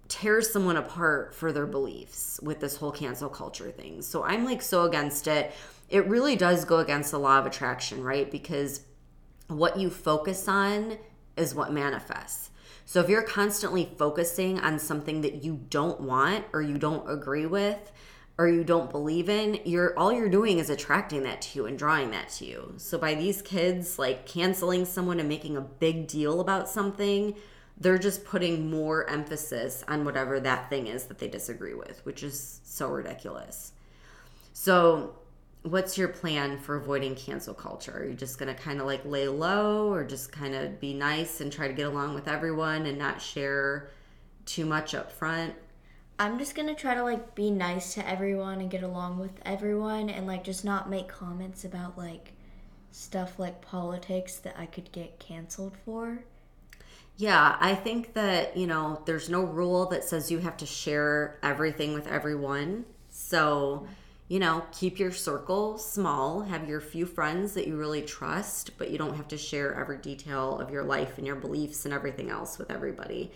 tear 0.10 0.42
someone 0.42 0.76
apart 0.76 1.34
for 1.34 1.54
their 1.54 1.68
beliefs 1.68 2.40
with 2.44 2.60
this 2.60 2.76
whole 2.76 2.92
cancel 2.92 3.30
culture 3.30 3.72
thing. 3.72 4.02
So 4.02 4.24
I'm 4.24 4.44
like 4.44 4.62
so 4.62 4.84
against 4.84 5.28
it. 5.28 5.54
It 5.90 6.08
really 6.08 6.36
does 6.36 6.66
go 6.66 6.78
against 6.80 7.12
the 7.12 7.20
law 7.20 7.40
of 7.40 7.46
attraction, 7.46 8.04
right? 8.04 8.30
Because 8.30 8.82
what 9.48 9.78
you 9.80 9.90
focus 9.90 10.48
on 10.48 10.98
is 11.36 11.56
what 11.56 11.74
manifests. 11.74 12.52
So 12.86 13.00
if 13.00 13.10
you're 13.10 13.22
constantly 13.22 13.90
focusing 13.98 14.60
on 14.60 14.80
something 14.80 15.22
that 15.22 15.44
you 15.44 15.60
don't 15.70 16.02
want 16.02 16.46
or 16.54 16.62
you 16.62 16.78
don't 16.78 17.10
agree 17.10 17.46
with 17.46 17.92
or 18.38 18.48
you 18.48 18.64
don't 18.64 18.90
believe 18.90 19.30
in, 19.30 19.60
you're 19.66 19.98
all 19.98 20.12
you're 20.12 20.30
doing 20.30 20.60
is 20.60 20.70
attracting 20.70 21.24
that 21.24 21.42
to 21.44 21.60
you 21.60 21.66
and 21.66 21.78
drawing 21.78 22.12
that 22.12 22.30
to 22.30 22.46
you. 22.46 22.74
So 22.78 22.98
by 22.98 23.14
these 23.14 23.42
kids 23.42 24.00
like 24.00 24.26
canceling 24.26 24.86
someone 24.86 25.20
and 25.20 25.30
making 25.30 25.56
a 25.56 25.62
big 25.62 26.08
deal 26.08 26.40
about 26.40 26.70
something, 26.70 27.36
they're 27.78 27.98
just 27.98 28.26
putting 28.26 28.72
more 28.72 29.10
emphasis 29.10 29.84
on 29.88 30.04
whatever 30.04 30.40
that 30.40 30.70
thing 30.70 30.88
is 30.88 31.06
that 31.06 31.20
they 31.20 31.28
disagree 31.28 31.74
with, 31.76 32.06
which 32.06 32.24
is 32.24 32.60
so 32.64 32.90
ridiculous. 32.90 33.74
So, 34.54 35.19
what's 35.64 35.98
your 35.98 36.08
plan 36.08 36.58
for 36.58 36.76
avoiding 36.76 37.16
cancel 37.16 37.54
culture? 37.54 38.00
Are 38.00 38.06
you 38.06 38.14
just 38.14 38.38
going 38.40 38.54
to 38.54 38.62
kind 38.62 38.80
of 38.80 38.86
like 38.86 39.06
lay 39.06 39.28
low 39.28 39.92
or 39.92 40.04
just 40.04 40.32
kind 40.32 40.56
of 40.56 40.80
be 40.80 40.94
nice 40.94 41.42
and 41.42 41.52
try 41.52 41.68
to 41.68 41.74
get 41.74 41.88
along 41.88 42.16
with 42.16 42.28
everyone 42.28 42.86
and 42.86 42.98
not 42.98 43.22
share 43.22 43.90
too 44.46 44.66
much 44.66 44.96
up 44.96 45.12
front? 45.12 45.56
i'm 46.20 46.38
just 46.38 46.56
gonna 46.56 46.76
try 46.76 46.94
to 46.94 47.04
like 47.04 47.34
be 47.36 47.50
nice 47.52 47.94
to 47.96 48.08
everyone 48.08 48.60
and 48.62 48.70
get 48.72 48.84
along 48.84 49.18
with 49.20 49.32
everyone 49.46 50.10
and 50.10 50.28
like 50.28 50.44
just 50.44 50.64
not 50.66 50.90
make 50.90 51.08
comments 51.08 51.66
about 51.66 51.98
like 51.98 52.34
stuff 52.92 53.40
like 53.40 53.62
politics 53.62 54.38
that 54.38 54.56
i 54.58 54.66
could 54.66 54.92
get 54.92 55.20
canceled 55.20 55.76
for 55.86 56.20
Yeah, 57.18 57.58
I 57.60 57.76
think 57.76 58.14
that, 58.14 58.56
you 58.56 58.66
know, 58.68 59.02
there's 59.06 59.30
no 59.30 59.44
rule 59.44 59.88
that 59.88 60.04
says 60.06 60.32
you 60.32 60.40
have 60.40 60.58
to 60.58 60.66
share 60.66 61.38
everything 61.44 61.94
with 61.94 62.08
everyone. 62.08 62.86
So, 63.10 63.88
you 64.30 64.38
know, 64.40 64.64
keep 64.72 65.00
your 65.00 65.12
circle 65.12 65.80
small, 65.80 66.42
have 66.42 66.70
your 66.70 66.80
few 66.80 67.08
friends 67.08 67.56
that 67.56 67.68
you 67.68 67.76
really 67.76 68.04
trust, 68.04 68.78
but 68.78 68.92
you 68.92 68.98
don't 68.98 69.16
have 69.16 69.28
to 69.28 69.38
share 69.38 69.74
every 69.74 69.98
detail 69.98 70.60
of 70.60 70.70
your 70.70 70.84
life 70.84 71.18
and 71.18 71.26
your 71.26 71.36
beliefs 71.36 71.84
and 71.86 71.94
everything 71.94 72.30
else 72.30 72.60
with 72.60 72.70
everybody. 72.70 73.32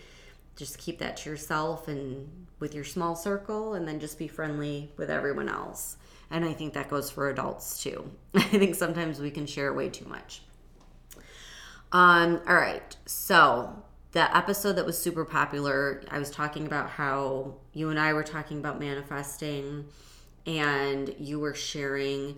Just 0.54 0.78
keep 0.78 1.00
that 1.00 1.16
to 1.18 1.30
yourself 1.30 1.88
and 1.88 2.46
with 2.60 2.76
your 2.76 2.84
small 2.84 3.16
circle, 3.16 3.74
and 3.74 3.88
then 3.88 3.98
just 3.98 4.18
be 4.20 4.28
friendly 4.28 4.92
with 4.96 5.10
everyone 5.10 5.48
else. 5.48 5.96
And 6.30 6.44
I 6.44 6.52
think 6.52 6.74
that 6.74 6.88
goes 6.88 7.10
for 7.10 7.28
adults 7.28 7.82
too. 7.82 8.08
I 8.34 8.42
think 8.42 8.76
sometimes 8.76 9.18
we 9.18 9.32
can 9.32 9.46
share 9.46 9.74
way 9.74 9.88
too 9.88 10.06
much. 10.06 10.42
Um, 11.90 12.40
all 12.48 12.54
right. 12.54 12.96
So 13.06 13.82
the 14.12 14.34
episode 14.36 14.74
that 14.74 14.86
was 14.86 14.96
super 14.96 15.24
popular, 15.24 16.04
I 16.08 16.20
was 16.20 16.30
talking 16.30 16.66
about 16.66 16.88
how 16.88 17.56
you 17.72 17.90
and 17.90 17.98
I 17.98 18.12
were 18.12 18.22
talking 18.22 18.58
about 18.58 18.78
manifesting, 18.78 19.86
and 20.46 21.14
you 21.18 21.38
were 21.40 21.54
sharing 21.54 22.36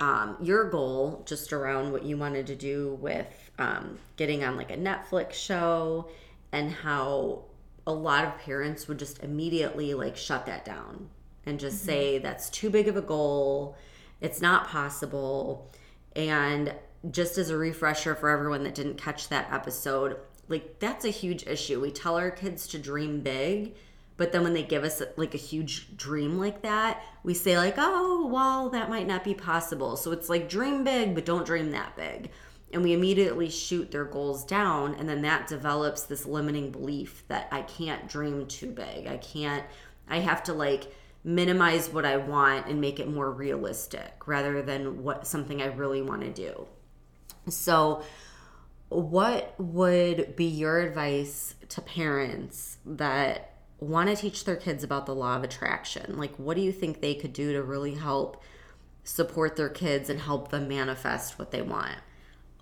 um, 0.00 0.36
your 0.40 0.70
goal 0.70 1.22
just 1.26 1.52
around 1.52 1.92
what 1.92 2.04
you 2.04 2.16
wanted 2.16 2.46
to 2.46 2.54
do 2.54 2.96
with 3.00 3.50
um, 3.58 3.98
getting 4.16 4.44
on 4.44 4.56
like 4.56 4.70
a 4.70 4.76
Netflix 4.76 5.32
show 5.34 6.08
and 6.52 6.70
how 6.70 7.42
a 7.86 7.92
lot 7.92 8.24
of 8.24 8.38
parents 8.38 8.86
would 8.86 8.98
just 8.98 9.22
immediately 9.22 9.94
like 9.94 10.16
shut 10.16 10.46
that 10.46 10.64
down 10.64 11.08
and 11.46 11.58
just 11.58 11.78
mm-hmm. 11.78 11.86
say 11.86 12.18
that's 12.18 12.48
too 12.50 12.70
big 12.70 12.86
of 12.86 12.96
a 12.96 13.02
goal. 13.02 13.76
It's 14.20 14.40
not 14.40 14.68
possible. 14.68 15.70
And 16.14 16.74
just 17.10 17.38
as 17.38 17.50
a 17.50 17.56
refresher 17.56 18.14
for 18.14 18.28
everyone 18.28 18.64
that 18.64 18.74
didn't 18.74 18.98
catch 18.98 19.28
that 19.28 19.52
episode, 19.52 20.16
like 20.48 20.78
that's 20.78 21.04
a 21.04 21.10
huge 21.10 21.46
issue. 21.46 21.80
We 21.80 21.90
tell 21.90 22.16
our 22.16 22.30
kids 22.30 22.66
to 22.68 22.78
dream 22.78 23.20
big, 23.20 23.74
but 24.18 24.32
then 24.32 24.42
when 24.42 24.52
they 24.52 24.62
give 24.62 24.84
us 24.84 25.00
like 25.16 25.32
a 25.32 25.38
huge 25.38 25.96
dream 25.96 26.38
like 26.38 26.60
that, 26.62 27.02
we 27.22 27.32
say 27.32 27.56
like, 27.56 27.76
"Oh, 27.78 28.26
well, 28.26 28.68
that 28.70 28.90
might 28.90 29.06
not 29.06 29.24
be 29.24 29.32
possible." 29.32 29.96
So 29.96 30.12
it's 30.12 30.28
like 30.28 30.50
dream 30.50 30.84
big, 30.84 31.14
but 31.14 31.24
don't 31.24 31.46
dream 31.46 31.70
that 31.70 31.96
big. 31.96 32.30
And 32.70 32.82
we 32.82 32.92
immediately 32.92 33.48
shoot 33.48 33.90
their 33.90 34.04
goals 34.04 34.44
down, 34.44 34.94
and 34.96 35.08
then 35.08 35.22
that 35.22 35.46
develops 35.46 36.02
this 36.02 36.26
limiting 36.26 36.70
belief 36.70 37.24
that 37.28 37.48
I 37.50 37.62
can't 37.62 38.08
dream 38.08 38.46
too 38.46 38.70
big. 38.70 39.06
I 39.06 39.16
can't 39.16 39.64
I 40.10 40.18
have 40.18 40.42
to 40.44 40.52
like 40.52 40.92
minimize 41.24 41.88
what 41.88 42.04
I 42.04 42.16
want 42.16 42.66
and 42.66 42.80
make 42.80 43.00
it 43.00 43.08
more 43.08 43.30
realistic 43.30 44.26
rather 44.26 44.62
than 44.62 45.02
what 45.02 45.26
something 45.26 45.60
I 45.62 45.66
really 45.66 46.02
want 46.02 46.22
to 46.22 46.30
do. 46.30 46.66
So, 47.48 48.02
what 48.88 49.54
would 49.58 50.36
be 50.36 50.46
your 50.46 50.80
advice 50.80 51.54
to 51.70 51.82
parents 51.82 52.78
that 52.86 53.57
want 53.80 54.08
to 54.08 54.16
teach 54.16 54.44
their 54.44 54.56
kids 54.56 54.82
about 54.82 55.06
the 55.06 55.14
law 55.14 55.36
of 55.36 55.44
attraction? 55.44 56.16
Like, 56.18 56.34
what 56.36 56.56
do 56.56 56.62
you 56.62 56.72
think 56.72 57.00
they 57.00 57.14
could 57.14 57.32
do 57.32 57.52
to 57.52 57.62
really 57.62 57.94
help 57.94 58.42
support 59.04 59.56
their 59.56 59.68
kids 59.68 60.10
and 60.10 60.20
help 60.20 60.50
them 60.50 60.68
manifest 60.68 61.38
what 61.38 61.50
they 61.50 61.62
want? 61.62 61.96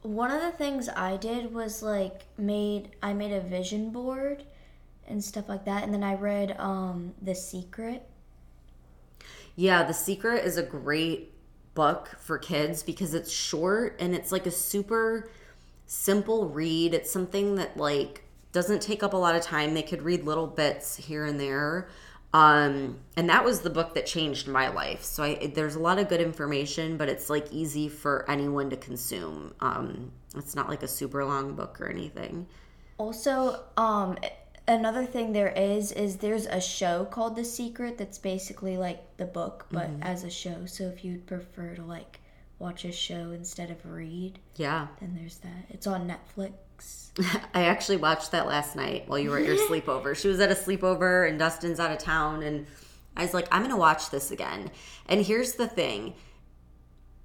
One 0.03 0.31
of 0.31 0.41
the 0.41 0.53
things 0.53 0.89
I 0.89 1.17
did 1.17 1.53
was 1.53 1.83
like 1.83 2.27
made 2.39 2.91
I 3.03 3.13
made 3.13 3.33
a 3.33 3.41
vision 3.41 3.91
board 3.91 4.45
and 5.09 5.23
stuff 5.23 5.49
like 5.49 5.65
that 5.65 5.83
and 5.83 5.93
then 5.93 6.05
I 6.05 6.15
read 6.15 6.55
um 6.61 7.15
The 7.21 7.35
Secret. 7.35 8.09
Yeah, 9.57 9.83
The 9.83 9.95
Secret 9.95 10.45
is 10.45 10.57
a 10.57 10.63
great 10.63 11.33
book 11.75 12.17
for 12.21 12.39
kids 12.39 12.83
because 12.83 13.15
it's 13.15 13.33
short 13.33 13.97
and 13.99 14.15
it's 14.15 14.31
like 14.31 14.47
a 14.47 14.51
super 14.51 15.29
simple 15.87 16.49
read. 16.49 16.95
It's 16.95 17.11
something 17.11 17.57
that 17.57 17.77
like 17.77 18.26
doesn't 18.57 18.81
take 18.81 19.03
up 19.03 19.13
a 19.13 19.17
lot 19.19 19.37
of 19.37 19.43
time. 19.43 19.75
They 19.75 19.83
could 19.83 20.01
read 20.01 20.25
little 20.25 20.47
bits 20.47 20.97
here 20.97 21.27
and 21.27 21.39
there. 21.39 21.89
Um, 22.33 23.01
and 23.15 23.29
that 23.29 23.45
was 23.45 23.61
the 23.61 23.69
book 23.69 23.95
that 23.97 24.07
changed 24.07 24.49
my 24.49 24.69
life. 24.69 25.03
So 25.03 25.25
I, 25.25 25.53
there's 25.55 25.75
a 25.75 25.79
lot 25.79 25.99
of 25.99 26.09
good 26.09 26.23
information, 26.23 26.97
but 26.97 27.11
it's 27.11 27.29
like 27.29 27.53
easy 27.53 27.91
for 27.91 28.25
anyone 28.31 28.71
to 28.71 28.77
consume. 28.79 29.55
Um, 29.61 30.11
it's 30.35 30.57
not 30.57 30.71
like 30.71 30.83
a 30.83 30.89
super 30.89 31.23
long 31.23 31.55
book 31.55 31.79
or 31.83 31.91
anything. 31.91 32.47
Also, 32.97 33.63
um, 33.77 34.17
another 34.67 35.05
thing 35.05 35.35
there 35.35 35.53
is 35.55 35.93
is 35.93 36.17
there's 36.17 36.47
a 36.47 36.61
show 36.61 37.05
called 37.05 37.37
The 37.37 37.45
Secret 37.45 37.99
that's 37.99 38.17
basically 38.17 38.79
like 38.79 39.19
the 39.19 39.27
book 39.27 39.67
but 39.71 39.91
mm-hmm. 39.91 40.03
as 40.03 40.25
a 40.25 40.31
show. 40.31 40.65
So 40.65 40.85
if 40.85 41.05
you'd 41.05 41.27
prefer 41.27 41.75
to 41.75 41.83
like 41.83 42.21
watch 42.59 42.87
a 42.87 42.93
show 42.93 43.33
instead 43.33 43.71
of 43.71 43.85
read, 43.85 44.39
yeah, 44.57 44.87
then 44.99 45.15
there's 45.15 45.37
that. 45.41 45.67
It's 45.69 45.87
on 45.87 46.09
Netflix. 46.09 46.55
I 47.55 47.65
actually 47.65 47.97
watched 47.97 48.33
that 48.33 48.47
last 48.47 48.77
night 48.77 49.09
while 49.09 49.19
you 49.19 49.31
were 49.31 49.39
at 49.39 49.47
your 49.47 49.57
sleepover. 49.57 50.15
She 50.17 50.29
was 50.29 50.41
at 50.41 50.51
a 50.51 50.55
sleepover 50.55 51.29
and 51.29 51.39
Dustin's 51.39 51.81
out 51.81 51.91
of 51.91 51.99
town 51.99 52.43
and 52.43 52.67
I 53.17 53.23
was 53.23 53.33
like, 53.33 53.49
I'm 53.51 53.63
going 53.63 53.71
to 53.71 53.79
watch 53.79 54.11
this 54.11 54.31
again. 54.31 54.71
And 55.09 55.25
here's 55.25 55.55
the 55.55 55.67
thing. 55.67 56.15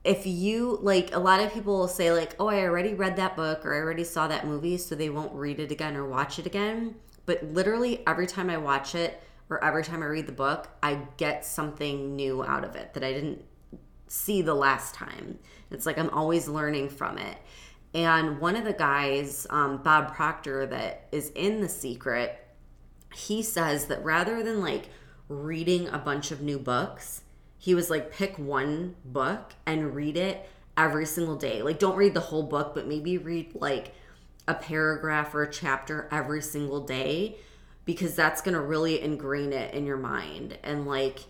If 0.03 0.25
you 0.25 0.79
like 0.81 1.13
a 1.13 1.19
lot 1.19 1.41
of 1.41 1.53
people 1.53 1.77
will 1.77 1.87
say 1.87 2.11
like, 2.11 2.35
"Oh, 2.39 2.47
I 2.47 2.61
already 2.61 2.95
read 2.95 3.17
that 3.17 3.35
book 3.35 3.63
or 3.63 3.75
I 3.75 3.77
already 3.77 4.03
saw 4.03 4.27
that 4.27 4.47
movie, 4.47 4.77
so 4.77 4.95
they 4.95 5.11
won't 5.11 5.31
read 5.33 5.59
it 5.59 5.71
again 5.71 5.95
or 5.95 6.07
watch 6.07 6.39
it 6.39 6.47
again." 6.47 6.95
But 7.27 7.43
literally 7.43 8.01
every 8.07 8.25
time 8.25 8.49
I 8.49 8.57
watch 8.57 8.95
it 8.95 9.21
or 9.51 9.63
every 9.63 9.83
time 9.83 10.01
I 10.01 10.07
read 10.07 10.25
the 10.25 10.31
book, 10.31 10.69
I 10.81 11.01
get 11.17 11.45
something 11.45 12.15
new 12.15 12.43
out 12.43 12.63
of 12.63 12.75
it 12.75 12.95
that 12.95 13.03
I 13.03 13.13
didn't 13.13 13.45
see 14.07 14.41
the 14.41 14.55
last 14.55 14.95
time. 14.95 15.37
It's 15.69 15.85
like 15.85 15.99
I'm 15.99 16.09
always 16.09 16.47
learning 16.47 16.89
from 16.89 17.19
it. 17.19 17.37
And 17.93 18.39
one 18.39 18.55
of 18.55 18.63
the 18.63 18.73
guys, 18.73 19.45
um, 19.49 19.77
Bob 19.83 20.13
Proctor, 20.15 20.65
that 20.67 21.07
is 21.11 21.31
in 21.35 21.61
The 21.61 21.69
Secret, 21.69 22.37
he 23.13 23.43
says 23.43 23.87
that 23.87 24.03
rather 24.03 24.41
than 24.43 24.61
like 24.61 24.89
reading 25.27 25.87
a 25.89 25.97
bunch 25.97 26.31
of 26.31 26.41
new 26.41 26.57
books, 26.57 27.23
he 27.57 27.75
was 27.75 27.89
like, 27.89 28.11
pick 28.11 28.39
one 28.39 28.95
book 29.03 29.53
and 29.65 29.93
read 29.93 30.17
it 30.17 30.49
every 30.77 31.05
single 31.05 31.35
day. 31.35 31.61
Like, 31.61 31.79
don't 31.79 31.97
read 31.97 32.13
the 32.13 32.21
whole 32.21 32.43
book, 32.43 32.73
but 32.73 32.87
maybe 32.87 33.17
read 33.17 33.55
like 33.55 33.93
a 34.47 34.53
paragraph 34.53 35.35
or 35.35 35.43
a 35.43 35.51
chapter 35.51 36.07
every 36.11 36.41
single 36.41 36.81
day 36.81 37.37
because 37.85 38.15
that's 38.15 38.41
going 38.41 38.53
to 38.53 38.61
really 38.61 39.01
ingrain 39.01 39.53
it 39.53 39.73
in 39.73 39.85
your 39.85 39.97
mind. 39.97 40.57
And 40.63 40.85
like 40.85 41.25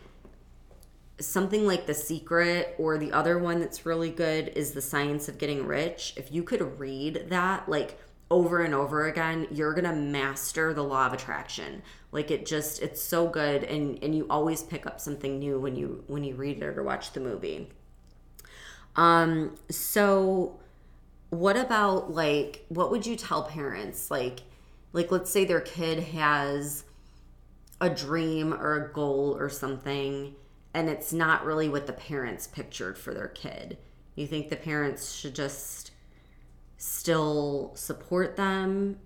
something 1.22 1.66
like 1.66 1.86
The 1.86 1.94
Secret 1.94 2.76
or 2.78 2.98
the 2.98 3.12
other 3.12 3.38
one 3.38 3.60
that's 3.60 3.86
really 3.86 4.10
good 4.10 4.52
is 4.56 4.72
The 4.72 4.82
Science 4.82 5.30
of 5.30 5.38
Getting 5.38 5.66
Rich. 5.66 6.14
If 6.18 6.32
you 6.32 6.44
could 6.44 6.80
read 6.80 7.28
that 7.30 7.70
like 7.70 8.00
over 8.30 8.62
and 8.62 8.74
over 8.74 9.08
again, 9.08 9.48
you're 9.52 9.74
going 9.74 9.86
to 9.86 9.96
master 9.96 10.74
the 10.74 10.84
law 10.84 11.06
of 11.06 11.14
attraction. 11.14 11.84
Like 12.12 12.32
it 12.32 12.46
just 12.46 12.82
it's 12.82 13.02
so 13.02 13.28
good 13.28 13.64
and 13.64 14.02
and 14.04 14.14
you 14.14 14.28
always 14.30 14.64
pick 14.64 14.86
up 14.86 15.00
something 15.00 15.40
new 15.40 15.60
when 15.60 15.76
you 15.76 16.04
when 16.08 16.24
you 16.24 16.36
read 16.36 16.58
it 16.58 16.78
or 16.78 16.84
watch 16.84 17.14
the 17.14 17.22
movie. 17.22 17.70
Um 18.98 19.56
so 19.70 20.60
what 21.30 21.56
about 21.56 22.12
like 22.14 22.66
what 22.68 22.92
would 22.92 23.06
you 23.06 23.16
tell 23.16 23.44
parents 23.44 24.12
like 24.12 24.42
like 24.92 25.10
let's 25.10 25.32
say 25.32 25.46
their 25.46 25.62
kid 25.62 26.04
has 26.04 26.84
a 27.80 27.90
dream 27.90 28.54
or 28.54 28.76
a 28.76 28.94
goal 28.94 29.38
or 29.40 29.50
something 29.50 30.36
and 30.74 30.90
it's 30.90 31.12
not 31.12 31.46
really 31.46 31.70
what 31.70 31.88
the 31.88 31.94
parents 31.94 32.48
pictured 32.48 32.98
for 32.98 33.14
their 33.14 33.28
kid 33.28 33.78
you 34.16 34.28
think 34.28 34.50
the 34.50 34.56
parents 34.56 35.14
should 35.14 35.36
just 35.36 35.92
still 36.78 37.72
support 37.76 38.36
them 38.36 38.98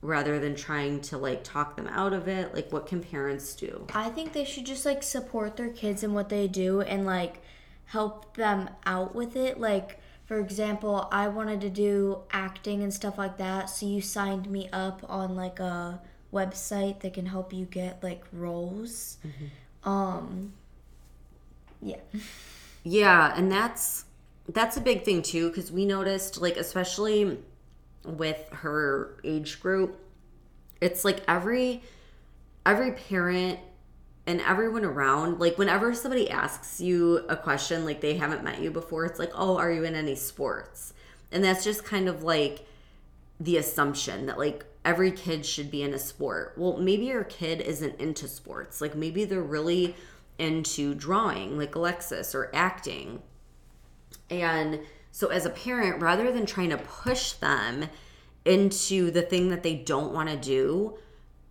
rather 0.00 0.38
than 0.38 0.54
trying 0.54 1.00
to 1.00 1.16
like 1.16 1.44
talk 1.44 1.76
them 1.76 1.86
out 1.88 2.12
of 2.12 2.28
it 2.28 2.54
like 2.54 2.72
what 2.72 2.86
can 2.86 3.02
parents 3.02 3.54
do 3.54 3.86
i 3.94 4.08
think 4.08 4.32
they 4.32 4.44
should 4.44 4.66
just 4.66 4.84
like 4.84 5.02
support 5.02 5.56
their 5.56 5.70
kids 5.70 6.02
in 6.02 6.12
what 6.12 6.28
they 6.28 6.48
do 6.48 6.80
and 6.80 7.06
like 7.06 7.40
help 7.86 8.36
them 8.36 8.68
out 8.84 9.14
with 9.14 9.36
it 9.36 9.60
like 9.60 9.98
for 10.32 10.38
example, 10.38 11.08
I 11.12 11.28
wanted 11.28 11.60
to 11.60 11.68
do 11.68 12.22
acting 12.30 12.82
and 12.82 12.94
stuff 12.94 13.18
like 13.18 13.36
that, 13.36 13.68
so 13.68 13.84
you 13.84 14.00
signed 14.00 14.48
me 14.48 14.66
up 14.72 15.04
on 15.06 15.36
like 15.36 15.60
a 15.60 16.00
website 16.32 17.00
that 17.00 17.12
can 17.12 17.26
help 17.26 17.52
you 17.52 17.66
get 17.66 18.02
like 18.02 18.24
roles. 18.32 19.18
Mm-hmm. 19.26 19.88
Um 19.88 20.52
yeah. 21.82 21.96
Yeah, 22.84 23.32
and 23.36 23.50
that's 23.50 24.04
that's 24.48 24.76
a 24.76 24.80
big 24.80 25.04
thing 25.04 25.22
too 25.22 25.50
cuz 25.52 25.70
we 25.70 25.84
noticed 25.86 26.40
like 26.40 26.56
especially 26.56 27.38
with 28.04 28.48
her 28.50 29.16
age 29.24 29.60
group, 29.60 29.98
it's 30.80 31.04
like 31.04 31.22
every 31.28 31.82
every 32.66 32.92
parent 32.92 33.58
and 34.26 34.40
everyone 34.40 34.84
around 34.84 35.40
like 35.40 35.58
whenever 35.58 35.94
somebody 35.94 36.30
asks 36.30 36.80
you 36.80 37.24
a 37.28 37.36
question 37.36 37.84
like 37.84 38.00
they 38.00 38.14
haven't 38.16 38.44
met 38.44 38.60
you 38.60 38.70
before 38.70 39.04
it's 39.04 39.18
like 39.18 39.32
oh 39.34 39.56
are 39.58 39.70
you 39.70 39.84
in 39.84 39.94
any 39.94 40.14
sports? 40.14 40.94
And 41.30 41.42
that's 41.42 41.64
just 41.64 41.84
kind 41.84 42.08
of 42.08 42.22
like 42.22 42.66
the 43.40 43.56
assumption 43.56 44.26
that 44.26 44.38
like 44.38 44.64
every 44.84 45.12
kid 45.12 45.46
should 45.46 45.70
be 45.70 45.82
in 45.82 45.94
a 45.94 45.98
sport. 45.98 46.54
Well 46.56 46.76
maybe 46.78 47.06
your 47.06 47.24
kid 47.24 47.60
isn't 47.60 48.00
into 48.00 48.28
sports. 48.28 48.80
Like 48.80 48.94
maybe 48.94 49.24
they're 49.24 49.40
really 49.42 49.94
into 50.42 50.94
drawing 50.94 51.56
like 51.56 51.74
alexis 51.74 52.34
or 52.34 52.50
acting. 52.54 53.22
And 54.28 54.80
so 55.10 55.28
as 55.28 55.46
a 55.46 55.50
parent 55.50 56.02
rather 56.02 56.32
than 56.32 56.46
trying 56.46 56.70
to 56.70 56.78
push 56.78 57.32
them 57.32 57.88
into 58.44 59.10
the 59.10 59.22
thing 59.22 59.48
that 59.50 59.62
they 59.62 59.74
don't 59.74 60.12
want 60.12 60.28
to 60.28 60.36
do 60.36 60.98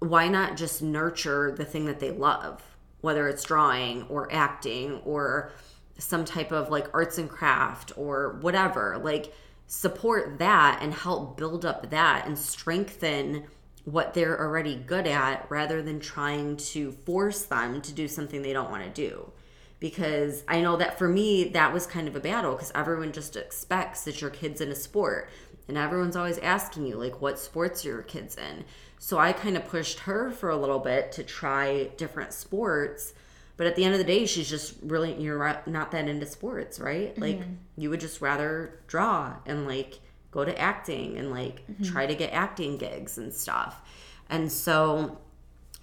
why 0.01 0.27
not 0.27 0.57
just 0.57 0.81
nurture 0.81 1.53
the 1.55 1.63
thing 1.63 1.85
that 1.85 1.99
they 1.99 2.09
love? 2.09 2.63
Whether 3.01 3.27
it's 3.27 3.43
drawing 3.43 4.03
or 4.09 4.31
acting 4.33 4.99
or 5.05 5.51
some 5.99 6.25
type 6.25 6.51
of 6.51 6.69
like 6.69 6.87
arts 6.93 7.19
and 7.19 7.29
craft 7.29 7.93
or 7.95 8.39
whatever. 8.41 8.99
Like 9.01 9.33
support 9.67 10.39
that 10.39 10.79
and 10.81 10.93
help 10.93 11.37
build 11.37 11.65
up 11.65 11.91
that 11.91 12.25
and 12.25 12.37
strengthen 12.37 13.45
what 13.85 14.13
they're 14.13 14.39
already 14.39 14.75
good 14.75 15.07
at 15.07 15.45
rather 15.49 15.81
than 15.81 15.99
trying 15.99 16.55
to 16.55 16.91
force 16.91 17.43
them 17.45 17.81
to 17.81 17.91
do 17.93 18.07
something 18.07 18.41
they 18.41 18.53
don't 18.53 18.71
want 18.71 18.83
to 18.83 18.89
do 18.89 19.31
because 19.79 20.43
I 20.47 20.61
know 20.61 20.77
that 20.77 20.99
for 20.99 21.09
me 21.09 21.45
that 21.45 21.73
was 21.73 21.87
kind 21.87 22.07
of 22.07 22.15
a 22.15 22.19
battle 22.19 22.53
because 22.53 22.71
everyone 22.75 23.11
just 23.11 23.35
expects 23.35 24.03
that 24.03 24.21
your 24.21 24.29
kid's 24.29 24.61
in 24.61 24.69
a 24.69 24.75
sport 24.75 25.29
and 25.67 25.77
everyone's 25.77 26.15
always 26.15 26.37
asking 26.37 26.85
you 26.85 26.95
like 26.95 27.21
what 27.21 27.39
sports 27.39 27.83
are 27.83 27.89
your 27.89 28.01
kids 28.03 28.35
in 28.37 28.65
so 29.03 29.17
I 29.17 29.33
kind 29.33 29.57
of 29.57 29.67
pushed 29.67 30.01
her 30.01 30.29
for 30.29 30.51
a 30.51 30.55
little 30.55 30.77
bit 30.77 31.11
to 31.13 31.23
try 31.23 31.85
different 31.97 32.33
sports. 32.33 33.15
But 33.57 33.65
at 33.65 33.75
the 33.75 33.83
end 33.83 33.95
of 33.95 33.97
the 33.97 34.05
day, 34.05 34.27
she's 34.27 34.47
just 34.47 34.75
really, 34.83 35.19
you're 35.19 35.59
not 35.65 35.89
that 35.91 36.07
into 36.07 36.27
sports, 36.27 36.79
right? 36.79 37.11
Mm-hmm. 37.15 37.21
Like, 37.21 37.39
you 37.75 37.89
would 37.89 37.99
just 37.99 38.21
rather 38.21 38.79
draw 38.85 39.37
and 39.47 39.65
like 39.65 39.99
go 40.31 40.45
to 40.45 40.57
acting 40.59 41.17
and 41.17 41.29
like 41.29 41.67
mm-hmm. 41.67 41.83
try 41.83 42.05
to 42.05 42.15
get 42.15 42.33
acting 42.33 42.77
gigs 42.77 43.17
and 43.17 43.33
stuff. 43.33 43.81
And 44.29 44.51
so 44.51 45.19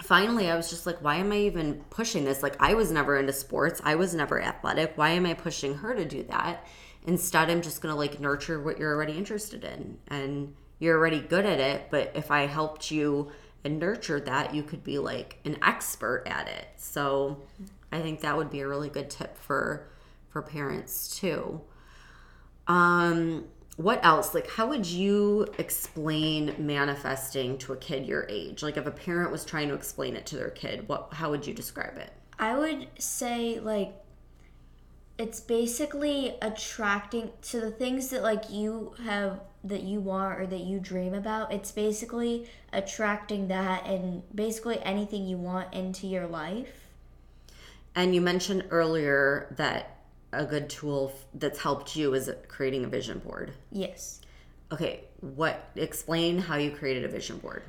finally 0.02 0.50
I 0.50 0.56
was 0.56 0.70
just 0.70 0.86
like, 0.86 1.02
why 1.02 1.16
am 1.16 1.32
I 1.32 1.38
even 1.38 1.84
pushing 1.90 2.24
this? 2.24 2.42
Like, 2.42 2.56
I 2.60 2.74
was 2.74 2.90
never 2.90 3.18
into 3.18 3.32
sports, 3.32 3.80
I 3.84 3.94
was 3.94 4.14
never 4.14 4.40
athletic. 4.40 4.92
Why 4.96 5.10
am 5.10 5.26
I 5.26 5.34
pushing 5.34 5.74
her 5.74 5.94
to 5.94 6.04
do 6.04 6.22
that? 6.24 6.66
Instead, 7.06 7.50
I'm 7.50 7.62
just 7.62 7.80
gonna 7.80 7.96
like 7.96 8.20
nurture 8.20 8.60
what 8.60 8.78
you're 8.78 8.94
already 8.94 9.16
interested 9.16 9.64
in. 9.64 9.98
And 10.08 10.54
you're 10.78 10.96
already 10.96 11.20
good 11.20 11.44
at 11.44 11.58
it, 11.58 11.88
but 11.90 12.12
if 12.14 12.30
I 12.30 12.46
helped 12.46 12.90
you 12.90 13.32
and 13.64 13.78
nurtured 13.78 14.26
that, 14.26 14.54
you 14.54 14.62
could 14.62 14.84
be 14.84 14.98
like 14.98 15.38
an 15.44 15.58
expert 15.62 16.22
at 16.26 16.48
it. 16.48 16.68
So 16.76 17.42
I 17.90 18.00
think 18.00 18.20
that 18.20 18.36
would 18.36 18.50
be 18.50 18.60
a 18.60 18.68
really 18.68 18.88
good 18.88 19.10
tip 19.10 19.36
for 19.36 19.88
for 20.28 20.42
parents 20.42 21.18
too. 21.18 21.60
Um 22.66 23.46
what 23.78 24.04
else? 24.04 24.34
Like, 24.34 24.50
how 24.50 24.66
would 24.66 24.84
you 24.84 25.46
explain 25.56 26.54
manifesting 26.58 27.56
to 27.58 27.72
a 27.72 27.76
kid 27.76 28.06
your 28.06 28.26
age? 28.28 28.62
Like, 28.62 28.76
if 28.76 28.86
a 28.86 28.90
parent 28.90 29.30
was 29.30 29.44
trying 29.44 29.68
to 29.68 29.74
explain 29.74 30.16
it 30.16 30.26
to 30.26 30.36
their 30.36 30.50
kid, 30.50 30.88
what? 30.88 31.08
How 31.12 31.30
would 31.30 31.46
you 31.46 31.54
describe 31.54 31.96
it? 31.96 32.12
I 32.38 32.56
would 32.56 32.88
say 32.98 33.58
like 33.60 33.94
it's 35.16 35.40
basically 35.40 36.34
attracting 36.40 37.30
to 37.42 37.60
the 37.60 37.70
things 37.70 38.10
that 38.10 38.22
like 38.22 38.50
you 38.50 38.94
have 39.04 39.40
that 39.64 39.82
you 39.82 40.00
want 40.00 40.40
or 40.40 40.46
that 40.46 40.60
you 40.60 40.78
dream 40.78 41.14
about. 41.14 41.52
It's 41.52 41.72
basically 41.72 42.48
attracting 42.72 43.48
that 43.48 43.84
and 43.86 44.22
basically 44.34 44.80
anything 44.82 45.26
you 45.26 45.36
want 45.36 45.74
into 45.74 46.06
your 46.06 46.26
life. 46.26 46.86
And 47.94 48.14
you 48.14 48.20
mentioned 48.20 48.64
earlier 48.70 49.52
that 49.56 49.97
a 50.32 50.44
good 50.44 50.68
tool 50.68 51.12
that's 51.34 51.58
helped 51.58 51.96
you 51.96 52.14
is 52.14 52.30
creating 52.48 52.84
a 52.84 52.88
vision 52.88 53.18
board. 53.18 53.52
Yes. 53.72 54.20
Okay, 54.70 55.04
what 55.20 55.70
explain 55.76 56.38
how 56.38 56.56
you 56.56 56.70
created 56.70 57.04
a 57.04 57.08
vision 57.08 57.38
board? 57.38 57.62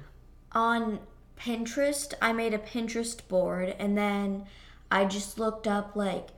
On 0.51 0.99
Pinterest, 1.39 2.13
I 2.21 2.33
made 2.33 2.53
a 2.53 2.57
Pinterest 2.57 3.25
board 3.27 3.75
and 3.79 3.97
then 3.97 4.45
I 4.91 5.05
just 5.05 5.39
looked 5.39 5.67
up 5.67 5.95
like 5.95 6.29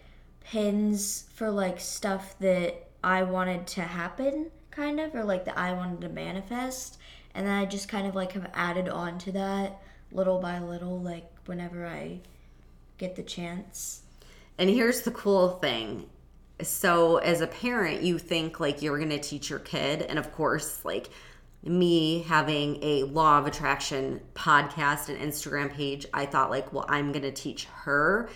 pins 0.41 1.25
for 1.33 1.49
like 1.49 1.79
stuff 1.79 2.35
that 2.39 2.87
I 3.03 3.23
wanted 3.23 3.65
to 3.67 3.81
happen 3.81 4.51
kind 4.69 4.99
of 4.99 5.15
or 5.15 5.23
like 5.23 5.45
that 5.45 5.57
I 5.57 5.73
wanted 5.73 6.01
to 6.01 6.09
manifest 6.09 6.97
and 7.33 7.47
then 7.47 7.53
I 7.53 7.65
just 7.65 7.89
kind 7.89 8.07
of 8.07 8.15
like 8.15 8.33
have 8.33 8.49
added 8.53 8.89
on 8.89 9.17
to 9.19 9.31
that 9.31 9.81
little 10.11 10.39
by 10.39 10.59
little 10.59 10.99
like 10.99 11.25
whenever 11.45 11.85
I 11.85 12.19
get 12.97 13.15
the 13.15 13.23
chance. 13.23 14.03
And 14.57 14.69
here's 14.69 15.01
the 15.01 15.11
cool 15.11 15.49
thing. 15.49 16.09
So, 16.61 17.17
as 17.17 17.41
a 17.41 17.47
parent, 17.47 18.03
you 18.03 18.19
think 18.19 18.59
like 18.59 18.81
you're 18.81 18.97
going 18.97 19.09
to 19.09 19.19
teach 19.19 19.49
your 19.49 19.59
kid. 19.59 20.03
And 20.03 20.19
of 20.19 20.31
course, 20.31 20.85
like 20.85 21.09
me 21.63 22.23
having 22.23 22.77
a 22.83 23.03
law 23.03 23.39
of 23.39 23.47
attraction 23.47 24.21
podcast 24.35 25.09
and 25.09 25.17
Instagram 25.19 25.71
page, 25.71 26.05
I 26.13 26.25
thought, 26.25 26.49
like, 26.49 26.71
well, 26.73 26.85
I'm 26.87 27.11
going 27.11 27.23
to 27.23 27.31
teach 27.31 27.65
her. 27.65 28.29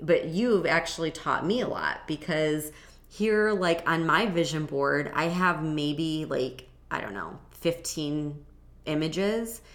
But 0.00 0.26
you've 0.26 0.66
actually 0.66 1.10
taught 1.10 1.46
me 1.46 1.60
a 1.60 1.68
lot 1.68 2.06
because 2.06 2.72
here, 3.08 3.52
like 3.52 3.88
on 3.88 4.06
my 4.06 4.26
vision 4.26 4.66
board, 4.66 5.12
I 5.14 5.24
have 5.24 5.62
maybe 5.62 6.24
like, 6.24 6.68
I 6.90 7.00
don't 7.00 7.14
know, 7.14 7.38
15 7.52 8.44
images. 8.86 9.60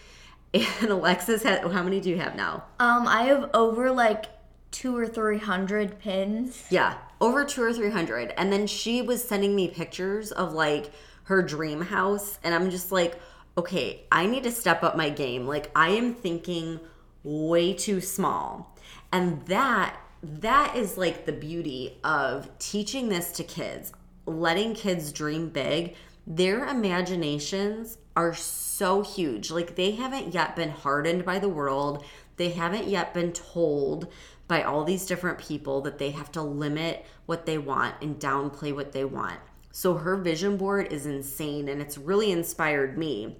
And 0.81 0.89
Alexis, 0.89 1.43
how 1.43 1.83
many 1.83 1.99
do 1.99 2.09
you 2.09 2.17
have 2.17 2.35
now? 2.35 2.63
Um, 2.79 3.05
I 3.07 3.23
have 3.23 3.51
over 3.53 3.91
like 3.91 4.25
two 4.71 4.95
or 4.95 5.07
three 5.07 5.39
hundred 5.39 5.99
pins. 5.99 6.65
Yeah, 6.69 6.97
over 7.19 7.45
two 7.45 7.63
or 7.63 7.73
three 7.73 7.91
hundred. 7.91 8.33
And 8.37 8.51
then 8.51 8.67
she 8.67 9.01
was 9.01 9.23
sending 9.23 9.55
me 9.55 9.67
pictures 9.67 10.31
of 10.31 10.53
like 10.53 10.91
her 11.23 11.41
dream 11.41 11.81
house. 11.81 12.39
And 12.43 12.53
I'm 12.53 12.69
just 12.69 12.91
like, 12.91 13.19
okay, 13.57 14.05
I 14.11 14.27
need 14.27 14.43
to 14.43 14.51
step 14.51 14.83
up 14.83 14.95
my 14.95 15.09
game. 15.09 15.47
Like, 15.47 15.71
I 15.75 15.89
am 15.89 16.13
thinking 16.13 16.79
way 17.23 17.73
too 17.73 18.01
small. 18.01 18.77
And 19.11 19.45
that 19.47 19.97
that 20.23 20.75
is 20.75 20.97
like 20.97 21.25
the 21.25 21.31
beauty 21.31 21.99
of 22.03 22.49
teaching 22.59 23.09
this 23.09 23.31
to 23.33 23.43
kids, 23.43 23.91
letting 24.25 24.73
kids 24.73 25.11
dream 25.11 25.49
big. 25.49 25.95
Their 26.25 26.67
imaginations 26.67 27.97
are 28.15 28.33
so 28.33 29.01
huge. 29.01 29.51
Like 29.51 29.75
they 29.75 29.91
haven't 29.91 30.33
yet 30.33 30.55
been 30.55 30.71
hardened 30.71 31.23
by 31.23 31.39
the 31.39 31.49
world. 31.49 32.03
They 32.37 32.49
haven't 32.49 32.87
yet 32.87 33.13
been 33.13 33.31
told 33.31 34.07
by 34.47 34.63
all 34.63 34.83
these 34.83 35.05
different 35.05 35.37
people 35.37 35.81
that 35.81 35.97
they 35.97 36.11
have 36.11 36.31
to 36.31 36.41
limit 36.41 37.05
what 37.25 37.45
they 37.45 37.57
want 37.57 37.95
and 38.01 38.19
downplay 38.19 38.73
what 38.73 38.93
they 38.93 39.05
want. 39.05 39.39
So 39.71 39.95
her 39.95 40.15
vision 40.15 40.57
board 40.57 40.91
is 40.91 41.05
insane 41.05 41.67
and 41.67 41.81
it's 41.81 41.97
really 41.97 42.31
inspired 42.31 42.97
me 42.97 43.37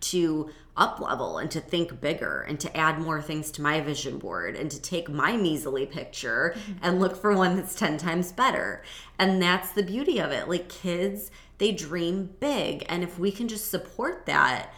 to 0.00 0.50
up 0.76 0.98
level 1.00 1.38
and 1.38 1.50
to 1.52 1.60
think 1.60 2.00
bigger 2.00 2.42
and 2.42 2.58
to 2.58 2.76
add 2.76 2.98
more 2.98 3.22
things 3.22 3.50
to 3.52 3.62
my 3.62 3.80
vision 3.80 4.18
board 4.18 4.56
and 4.56 4.70
to 4.70 4.80
take 4.80 5.08
my 5.08 5.36
measly 5.36 5.86
picture 5.86 6.54
mm-hmm. 6.56 6.72
and 6.82 7.00
look 7.00 7.16
for 7.16 7.32
one 7.32 7.56
that's 7.56 7.74
10 7.74 7.96
times 7.96 8.32
better. 8.32 8.82
And 9.18 9.40
that's 9.40 9.70
the 9.70 9.84
beauty 9.84 10.18
of 10.18 10.32
it. 10.32 10.48
Like 10.48 10.68
kids, 10.68 11.30
they 11.58 11.70
dream 11.70 12.34
big. 12.40 12.84
And 12.88 13.04
if 13.04 13.18
we 13.18 13.30
can 13.30 13.46
just 13.46 13.70
support 13.70 14.26
that, 14.26 14.72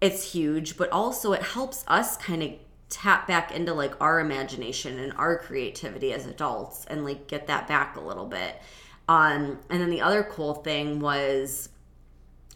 it's 0.00 0.32
huge, 0.32 0.76
but 0.76 0.90
also 0.90 1.32
it 1.32 1.42
helps 1.42 1.84
us 1.88 2.16
kind 2.16 2.42
of 2.42 2.52
tap 2.88 3.26
back 3.26 3.52
into 3.52 3.72
like 3.72 4.00
our 4.00 4.20
imagination 4.20 4.98
and 4.98 5.12
our 5.14 5.38
creativity 5.38 6.12
as 6.12 6.26
adults 6.26 6.84
and 6.86 7.04
like 7.04 7.26
get 7.26 7.46
that 7.46 7.68
back 7.68 7.96
a 7.96 8.00
little 8.00 8.26
bit. 8.26 8.60
Um, 9.08 9.58
and 9.70 9.80
then 9.80 9.90
the 9.90 10.00
other 10.00 10.22
cool 10.22 10.54
thing 10.54 11.00
was 11.00 11.68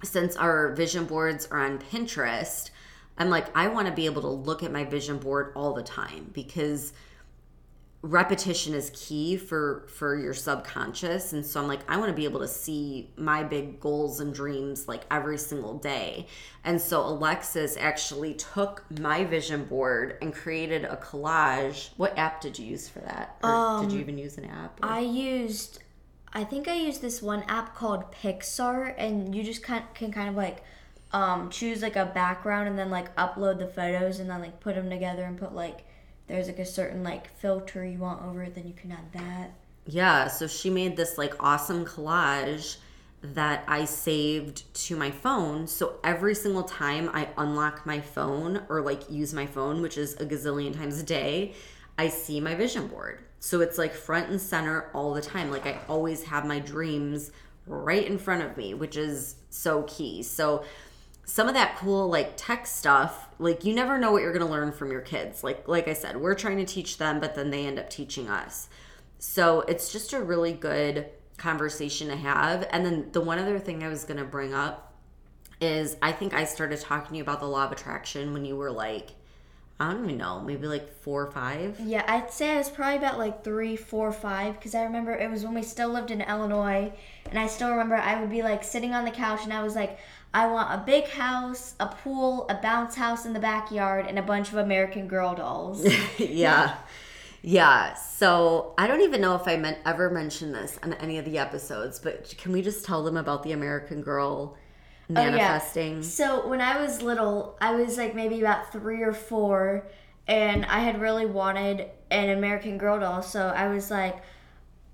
since 0.02 0.36
our 0.36 0.74
vision 0.74 1.04
boards 1.04 1.46
are 1.50 1.60
on 1.60 1.78
Pinterest, 1.78 2.70
I'm 3.18 3.30
like, 3.30 3.54
I 3.56 3.68
want 3.68 3.88
to 3.88 3.92
be 3.92 4.06
able 4.06 4.22
to 4.22 4.28
look 4.28 4.62
at 4.62 4.72
my 4.72 4.84
vision 4.84 5.18
board 5.18 5.52
all 5.54 5.74
the 5.74 5.82
time 5.82 6.30
because 6.32 6.92
repetition 8.02 8.74
is 8.74 8.90
key 8.94 9.36
for 9.36 9.86
for 9.88 10.16
your 10.16 10.34
subconscious. 10.34 11.32
And 11.32 11.46
so 11.46 11.60
i'm 11.60 11.68
like 11.68 11.80
i 11.88 11.96
want 11.96 12.08
to 12.08 12.14
be 12.14 12.24
able 12.24 12.40
to 12.40 12.48
see 12.48 13.10
my 13.16 13.44
big 13.44 13.78
goals 13.80 14.18
and 14.18 14.34
dreams 14.34 14.88
like 14.88 15.04
every 15.10 15.38
single 15.38 15.78
day. 15.78 16.26
And 16.64 16.80
so 16.80 17.00
alexis 17.06 17.76
actually 17.76 18.34
took 18.34 18.84
my 18.98 19.24
vision 19.24 19.64
board 19.64 20.18
and 20.20 20.34
created 20.34 20.84
a 20.84 20.96
collage. 20.96 21.90
What 21.96 22.18
app 22.18 22.40
did 22.40 22.58
you 22.58 22.66
use 22.66 22.88
for 22.88 23.00
that? 23.00 23.36
Or 23.42 23.50
um, 23.50 23.82
did 23.82 23.92
you 23.92 23.98
um, 23.98 24.02
even 24.02 24.18
use 24.18 24.36
an 24.36 24.46
app? 24.46 24.82
Or? 24.82 24.88
i 24.88 24.98
used 24.98 25.78
I 26.34 26.44
think 26.44 26.66
I 26.66 26.74
used 26.74 27.02
this 27.02 27.20
one 27.20 27.42
app 27.42 27.74
called 27.74 28.10
PicsArt, 28.10 28.94
and 28.96 29.34
you 29.34 29.44
just 29.44 29.62
can, 29.62 29.82
can 29.92 30.10
kind 30.10 30.30
of 30.30 30.34
like 30.34 30.64
um, 31.12 31.50
choose 31.50 31.82
like 31.82 31.96
a 31.96 32.06
background 32.06 32.68
and 32.68 32.78
then 32.78 32.90
like 32.90 33.14
upload 33.16 33.58
the 33.58 33.66
photos 33.66 34.18
and 34.18 34.30
then 34.30 34.40
like 34.40 34.58
put 34.60 34.74
them 34.74 34.88
together 34.88 35.24
and 35.24 35.36
put 35.36 35.54
like 35.54 35.84
there's 36.26 36.46
like 36.46 36.58
a 36.58 36.66
certain 36.66 37.02
like 37.02 37.34
filter 37.36 37.84
you 37.84 37.98
want 37.98 38.22
over 38.22 38.42
it, 38.42 38.54
then 38.54 38.66
you 38.66 38.74
can 38.74 38.92
add 38.92 39.12
that. 39.12 39.50
Yeah, 39.86 40.28
so 40.28 40.46
she 40.46 40.70
made 40.70 40.96
this 40.96 41.18
like 41.18 41.34
awesome 41.42 41.84
collage 41.84 42.76
that 43.22 43.64
I 43.68 43.84
saved 43.84 44.72
to 44.74 44.96
my 44.96 45.10
phone. 45.10 45.66
So 45.66 45.96
every 46.02 46.34
single 46.34 46.64
time 46.64 47.08
I 47.12 47.28
unlock 47.36 47.86
my 47.86 48.00
phone 48.00 48.62
or 48.68 48.82
like 48.82 49.10
use 49.10 49.32
my 49.32 49.46
phone, 49.46 49.80
which 49.80 49.96
is 49.96 50.14
a 50.14 50.26
gazillion 50.26 50.76
times 50.76 50.98
a 50.98 51.04
day, 51.04 51.54
I 51.98 52.08
see 52.08 52.40
my 52.40 52.54
vision 52.54 52.88
board. 52.88 53.20
So 53.38 53.60
it's 53.60 53.78
like 53.78 53.92
front 53.92 54.28
and 54.30 54.40
center 54.40 54.90
all 54.94 55.14
the 55.14 55.20
time. 55.20 55.50
Like 55.50 55.66
I 55.66 55.78
always 55.88 56.24
have 56.24 56.46
my 56.46 56.58
dreams 56.58 57.30
right 57.66 58.06
in 58.06 58.18
front 58.18 58.42
of 58.42 58.56
me, 58.56 58.74
which 58.74 58.96
is 58.96 59.36
so 59.50 59.82
key. 59.84 60.22
So 60.22 60.64
some 61.24 61.48
of 61.48 61.54
that 61.54 61.76
cool 61.76 62.08
like 62.08 62.34
tech 62.36 62.66
stuff, 62.66 63.28
like 63.38 63.64
you 63.64 63.74
never 63.74 63.98
know 63.98 64.12
what 64.12 64.22
you're 64.22 64.32
going 64.32 64.46
to 64.46 64.50
learn 64.50 64.72
from 64.72 64.90
your 64.90 65.00
kids. 65.00 65.44
Like 65.44 65.66
like 65.68 65.88
I 65.88 65.92
said, 65.92 66.16
we're 66.16 66.34
trying 66.34 66.58
to 66.58 66.64
teach 66.64 66.98
them, 66.98 67.20
but 67.20 67.34
then 67.34 67.50
they 67.50 67.66
end 67.66 67.78
up 67.78 67.90
teaching 67.90 68.28
us. 68.28 68.68
So 69.18 69.60
it's 69.62 69.92
just 69.92 70.12
a 70.12 70.20
really 70.20 70.52
good 70.52 71.06
conversation 71.36 72.08
to 72.08 72.16
have. 72.16 72.66
And 72.70 72.84
then 72.84 73.08
the 73.12 73.20
one 73.20 73.38
other 73.38 73.58
thing 73.58 73.82
I 73.82 73.88
was 73.88 74.04
going 74.04 74.18
to 74.18 74.24
bring 74.24 74.52
up 74.52 74.94
is 75.60 75.96
I 76.02 76.12
think 76.12 76.34
I 76.34 76.44
started 76.44 76.80
talking 76.80 77.10
to 77.10 77.16
you 77.16 77.22
about 77.22 77.40
the 77.40 77.46
law 77.46 77.64
of 77.64 77.72
attraction 77.72 78.32
when 78.32 78.44
you 78.44 78.56
were 78.56 78.70
like 78.70 79.12
I 79.82 79.92
don't 79.92 80.04
even 80.04 80.18
know, 80.18 80.40
maybe 80.40 80.68
like 80.68 80.94
four 81.00 81.24
or 81.24 81.30
five. 81.32 81.80
Yeah, 81.80 82.04
I'd 82.06 82.30
say 82.30 82.52
I 82.52 82.58
was 82.58 82.70
probably 82.70 82.98
about 82.98 83.18
like 83.18 83.42
three, 83.42 83.74
four, 83.74 84.12
five, 84.12 84.54
because 84.54 84.76
I 84.76 84.84
remember 84.84 85.10
it 85.10 85.28
was 85.28 85.42
when 85.42 85.54
we 85.54 85.62
still 85.64 85.88
lived 85.88 86.12
in 86.12 86.20
Illinois, 86.20 86.92
and 87.28 87.36
I 87.36 87.48
still 87.48 87.70
remember 87.70 87.96
I 87.96 88.20
would 88.20 88.30
be 88.30 88.44
like 88.44 88.62
sitting 88.62 88.94
on 88.94 89.04
the 89.04 89.10
couch, 89.10 89.40
and 89.42 89.52
I 89.52 89.60
was 89.60 89.74
like, 89.74 89.98
I 90.32 90.46
want 90.46 90.72
a 90.72 90.84
big 90.84 91.08
house, 91.08 91.74
a 91.80 91.88
pool, 91.88 92.46
a 92.48 92.54
bounce 92.54 92.94
house 92.94 93.26
in 93.26 93.32
the 93.32 93.40
backyard, 93.40 94.06
and 94.06 94.20
a 94.20 94.22
bunch 94.22 94.50
of 94.50 94.58
American 94.58 95.08
Girl 95.08 95.34
dolls. 95.34 95.84
yeah. 96.18 96.76
Yeah, 97.44 97.94
so 97.94 98.74
I 98.78 98.86
don't 98.86 99.00
even 99.00 99.20
know 99.20 99.34
if 99.34 99.48
I 99.48 99.56
meant 99.56 99.78
ever 99.84 100.10
mentioned 100.10 100.54
this 100.54 100.78
on 100.84 100.92
any 100.92 101.18
of 101.18 101.24
the 101.24 101.38
episodes, 101.38 101.98
but 101.98 102.32
can 102.38 102.52
we 102.52 102.62
just 102.62 102.84
tell 102.84 103.02
them 103.02 103.16
about 103.16 103.42
the 103.42 103.50
American 103.50 104.00
Girl 104.00 104.56
manifesting. 105.08 105.92
Oh, 105.92 105.96
yeah. 105.96 106.02
So 106.02 106.48
when 106.48 106.60
I 106.60 106.80
was 106.80 107.02
little, 107.02 107.56
I 107.60 107.74
was 107.74 107.96
like 107.96 108.14
maybe 108.14 108.40
about 108.40 108.72
three 108.72 109.02
or 109.02 109.12
four, 109.12 109.86
and 110.26 110.64
I 110.66 110.80
had 110.80 111.00
really 111.00 111.26
wanted 111.26 111.90
an 112.10 112.30
American 112.30 112.78
Girl 112.78 113.00
doll. 113.00 113.22
So 113.22 113.48
I 113.48 113.68
was 113.68 113.90
like, 113.90 114.22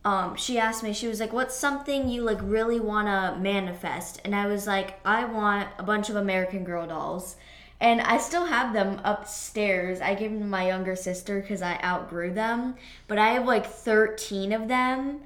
um, 0.04 0.36
she 0.36 0.58
asked 0.58 0.82
me, 0.82 0.92
she 0.92 1.08
was 1.08 1.20
like, 1.20 1.32
"What's 1.32 1.54
something 1.56 2.08
you 2.08 2.22
like 2.22 2.38
really 2.42 2.80
want 2.80 3.08
to 3.08 3.38
manifest?" 3.40 4.20
And 4.24 4.34
I 4.34 4.46
was 4.46 4.66
like, 4.66 4.98
"I 5.04 5.24
want 5.24 5.68
a 5.78 5.82
bunch 5.82 6.08
of 6.08 6.16
American 6.16 6.64
Girl 6.64 6.86
dolls." 6.86 7.36
And 7.80 8.00
I 8.00 8.18
still 8.18 8.46
have 8.46 8.72
them 8.72 9.00
upstairs. 9.04 10.00
I 10.00 10.14
gave 10.14 10.32
them 10.32 10.40
to 10.40 10.46
my 10.46 10.66
younger 10.66 10.96
sister 10.96 11.40
because 11.40 11.62
I 11.62 11.78
outgrew 11.82 12.32
them. 12.32 12.74
But 13.06 13.18
I 13.18 13.28
have 13.30 13.46
like 13.46 13.66
13 13.66 14.52
of 14.52 14.66
them 14.68 15.20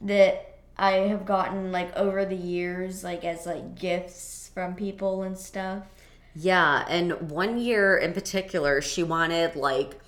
that 0.00 0.57
I 0.78 0.92
have 1.08 1.26
gotten 1.26 1.72
like 1.72 1.94
over 1.96 2.24
the 2.24 2.36
years, 2.36 3.02
like 3.02 3.24
as 3.24 3.46
like 3.46 3.74
gifts 3.74 4.50
from 4.54 4.74
people 4.74 5.22
and 5.22 5.36
stuff. 5.36 5.84
Yeah, 6.34 6.84
and 6.88 7.30
one 7.30 7.58
year 7.58 7.96
in 7.96 8.12
particular, 8.12 8.80
she 8.80 9.02
wanted 9.02 9.56
like 9.56 9.98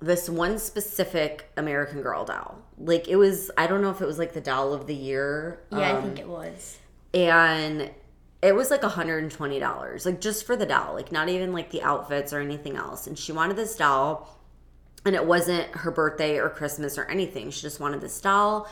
this 0.00 0.28
one 0.28 0.58
specific 0.58 1.50
American 1.56 2.02
Girl 2.02 2.24
doll. 2.24 2.62
Like 2.78 3.08
it 3.08 3.16
was, 3.16 3.50
I 3.56 3.66
don't 3.66 3.82
know 3.82 3.90
if 3.90 4.00
it 4.00 4.06
was 4.06 4.18
like 4.18 4.32
the 4.34 4.40
doll 4.40 4.72
of 4.72 4.86
the 4.86 4.94
year. 4.94 5.60
Yeah, 5.72 5.90
um, 5.90 5.96
I 5.96 6.00
think 6.02 6.18
it 6.20 6.28
was. 6.28 6.78
and 7.12 7.90
it 8.42 8.54
was 8.54 8.70
like 8.70 8.82
$120 8.82 10.06
like 10.06 10.20
just 10.20 10.44
for 10.46 10.56
the 10.56 10.66
doll 10.66 10.94
like 10.94 11.10
not 11.10 11.28
even 11.28 11.52
like 11.52 11.70
the 11.70 11.82
outfits 11.82 12.32
or 12.32 12.40
anything 12.40 12.76
else 12.76 13.06
and 13.06 13.18
she 13.18 13.32
wanted 13.32 13.56
this 13.56 13.74
doll 13.76 14.38
and 15.04 15.14
it 15.14 15.24
wasn't 15.24 15.66
her 15.74 15.90
birthday 15.90 16.38
or 16.38 16.50
christmas 16.50 16.98
or 16.98 17.04
anything 17.06 17.50
she 17.50 17.62
just 17.62 17.80
wanted 17.80 18.00
this 18.00 18.20
doll 18.20 18.68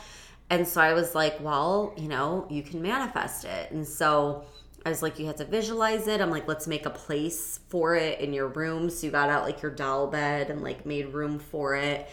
and 0.49 0.67
so 0.67 0.81
i 0.81 0.93
was 0.93 1.15
like 1.15 1.39
well 1.39 1.93
you 1.97 2.07
know 2.07 2.45
you 2.49 2.61
can 2.61 2.81
manifest 2.81 3.45
it 3.45 3.71
and 3.71 3.87
so 3.87 4.43
i 4.85 4.89
was 4.89 5.01
like 5.01 5.17
you 5.19 5.25
have 5.25 5.35
to 5.35 5.45
visualize 5.45 6.07
it 6.07 6.21
i'm 6.21 6.29
like 6.29 6.47
let's 6.47 6.67
make 6.67 6.85
a 6.85 6.89
place 6.89 7.59
for 7.69 7.95
it 7.95 8.19
in 8.19 8.33
your 8.33 8.47
room 8.47 8.89
so 8.89 9.05
you 9.05 9.11
got 9.11 9.29
out 9.29 9.43
like 9.43 9.61
your 9.61 9.71
doll 9.71 10.07
bed 10.07 10.49
and 10.49 10.61
like 10.61 10.85
made 10.85 11.13
room 11.13 11.39
for 11.39 11.75
it 11.75 12.07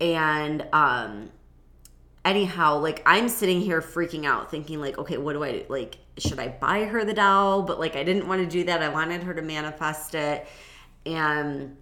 and 0.00 0.66
um 0.72 1.30
anyhow, 2.24 2.78
like 2.78 3.02
I'm 3.06 3.28
sitting 3.28 3.60
here 3.60 3.80
freaking 3.80 4.24
out, 4.26 4.50
thinking 4.50 4.80
like, 4.80 4.98
okay, 4.98 5.18
what 5.18 5.32
do 5.34 5.42
I 5.42 5.52
do? 5.52 5.64
Like, 5.68 5.98
should 6.18 6.38
I 6.38 6.48
buy 6.48 6.84
her 6.84 7.04
the 7.04 7.14
doll? 7.14 7.62
But 7.62 7.80
like, 7.80 7.96
I 7.96 8.04
didn't 8.04 8.28
want 8.28 8.42
to 8.42 8.46
do 8.46 8.64
that. 8.64 8.82
I 8.82 8.88
wanted 8.88 9.22
her 9.22 9.34
to 9.34 9.42
manifest 9.42 10.14
it, 10.14 10.46
and 11.06 11.76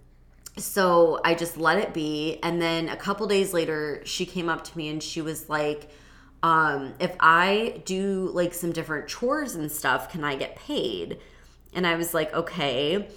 so 0.57 1.19
I 1.23 1.35
just 1.35 1.57
let 1.57 1.77
it 1.77 1.93
be. 1.93 2.39
And 2.43 2.61
then 2.61 2.89
a 2.89 2.95
couple 2.95 3.27
days 3.27 3.53
later, 3.53 4.01
she 4.05 4.25
came 4.25 4.49
up 4.49 4.63
to 4.65 4.77
me 4.77 4.89
and 4.89 5.01
she 5.01 5.21
was 5.21 5.49
like, 5.49 5.89
um, 6.41 6.93
if 6.99 7.15
I 7.19 7.81
do 7.85 8.29
like 8.33 8.53
some 8.53 8.71
different 8.71 9.07
chores 9.07 9.55
and 9.55 9.71
stuff, 9.71 10.11
can 10.11 10.23
I 10.23 10.35
get 10.35 10.55
paid? 10.55 11.19
And 11.73 11.85
I 11.85 11.95
was 11.95 12.13
like, 12.13 12.33
okay. 12.33 13.07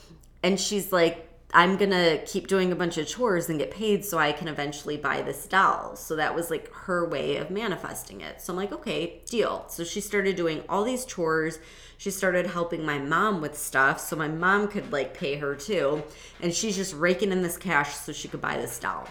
And 0.42 0.58
she's 0.58 0.92
like, 0.92 1.28
I'm 1.54 1.76
gonna 1.76 2.18
keep 2.24 2.46
doing 2.46 2.72
a 2.72 2.76
bunch 2.76 2.96
of 2.96 3.06
chores 3.06 3.50
and 3.50 3.58
get 3.58 3.70
paid 3.70 4.04
so 4.04 4.18
I 4.18 4.32
can 4.32 4.48
eventually 4.48 4.96
buy 4.96 5.20
this 5.20 5.46
doll. 5.46 5.96
So 5.96 6.16
that 6.16 6.34
was 6.34 6.50
like 6.50 6.72
her 6.72 7.06
way 7.06 7.36
of 7.36 7.50
manifesting 7.50 8.22
it. 8.22 8.40
So 8.40 8.52
I'm 8.52 8.56
like, 8.56 8.72
okay, 8.72 9.20
deal. 9.28 9.66
So 9.68 9.84
she 9.84 10.00
started 10.00 10.34
doing 10.36 10.62
all 10.68 10.82
these 10.82 11.04
chores. 11.04 11.58
She 11.98 12.10
started 12.10 12.46
helping 12.46 12.86
my 12.86 12.98
mom 12.98 13.40
with 13.42 13.56
stuff 13.56 14.00
so 14.00 14.16
my 14.16 14.28
mom 14.28 14.68
could 14.68 14.92
like 14.92 15.12
pay 15.14 15.36
her 15.36 15.54
too. 15.54 16.02
And 16.40 16.54
she's 16.54 16.74
just 16.74 16.94
raking 16.94 17.32
in 17.32 17.42
this 17.42 17.58
cash 17.58 17.94
so 17.94 18.12
she 18.12 18.28
could 18.28 18.40
buy 18.40 18.56
this 18.56 18.78
doll. 18.78 19.06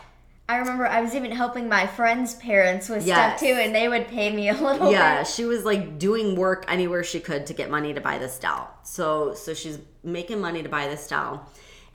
I 0.49 0.58
remember 0.58 0.86
I 0.86 0.99
was 0.99 1.15
even 1.15 1.32
helping 1.32 1.69
my 1.69 1.88
friends' 1.88 2.34
parents 2.36 2.89
with 2.89 3.06
Yes. 3.06 3.39
stuff 3.39 3.47
too, 3.47 3.54
and 3.54 3.73
they 3.73 3.88
would 3.88 4.08
pay 4.08 4.36
me 4.36 4.49
a 4.49 4.54
little 4.54 4.91
yeah 4.91 5.19
bit. 5.19 5.27
she 5.27 5.45
was 5.45 5.63
like 5.63 5.97
doing 5.99 6.36
work 6.36 6.65
anywhere 6.67 7.04
she 7.06 7.21
could 7.21 7.45
to 7.45 7.54
get 7.54 7.69
money 7.69 7.93
to 7.93 8.01
buy 8.01 8.17
this 8.17 8.38
doll 8.38 8.67
so 8.84 9.34
so 9.34 9.54
she's 9.54 9.80
making 10.04 10.41
money 10.41 10.62
to 10.62 10.67
buy 10.67 10.88
this 10.89 11.08
doll 11.08 11.47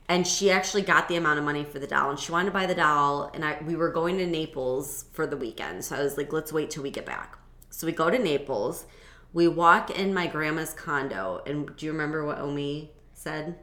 and 0.09 0.25
she 0.25 0.49
actually 0.49 0.81
got 0.81 1.07
the 1.07 1.15
amount 1.15 1.39
of 1.39 1.45
money 1.45 1.63
for 1.63 1.79
the 1.79 1.87
doll 1.87 2.09
and 2.09 2.19
she 2.19 2.31
wanted 2.31 2.45
to 2.45 2.51
buy 2.51 2.65
the 2.65 2.75
doll 2.75 3.29
and 3.33 3.43
i 3.43 3.57
we 3.65 3.75
were 3.75 3.91
going 3.91 4.17
to 4.17 4.25
naples 4.25 5.05
for 5.11 5.27
the 5.27 5.37
weekend 5.37 5.83
so 5.83 5.95
i 5.95 6.03
was 6.03 6.17
like 6.17 6.31
let's 6.33 6.53
wait 6.53 6.69
till 6.69 6.83
we 6.83 6.91
get 6.91 7.05
back 7.05 7.37
so 7.69 7.85
we 7.85 7.93
go 7.93 8.09
to 8.09 8.19
naples 8.19 8.85
we 9.33 9.47
walk 9.47 9.89
in 9.91 10.13
my 10.13 10.27
grandma's 10.27 10.73
condo 10.73 11.41
and 11.45 11.75
do 11.75 11.85
you 11.85 11.91
remember 11.91 12.25
what 12.25 12.39
omi 12.39 12.91
said 13.13 13.57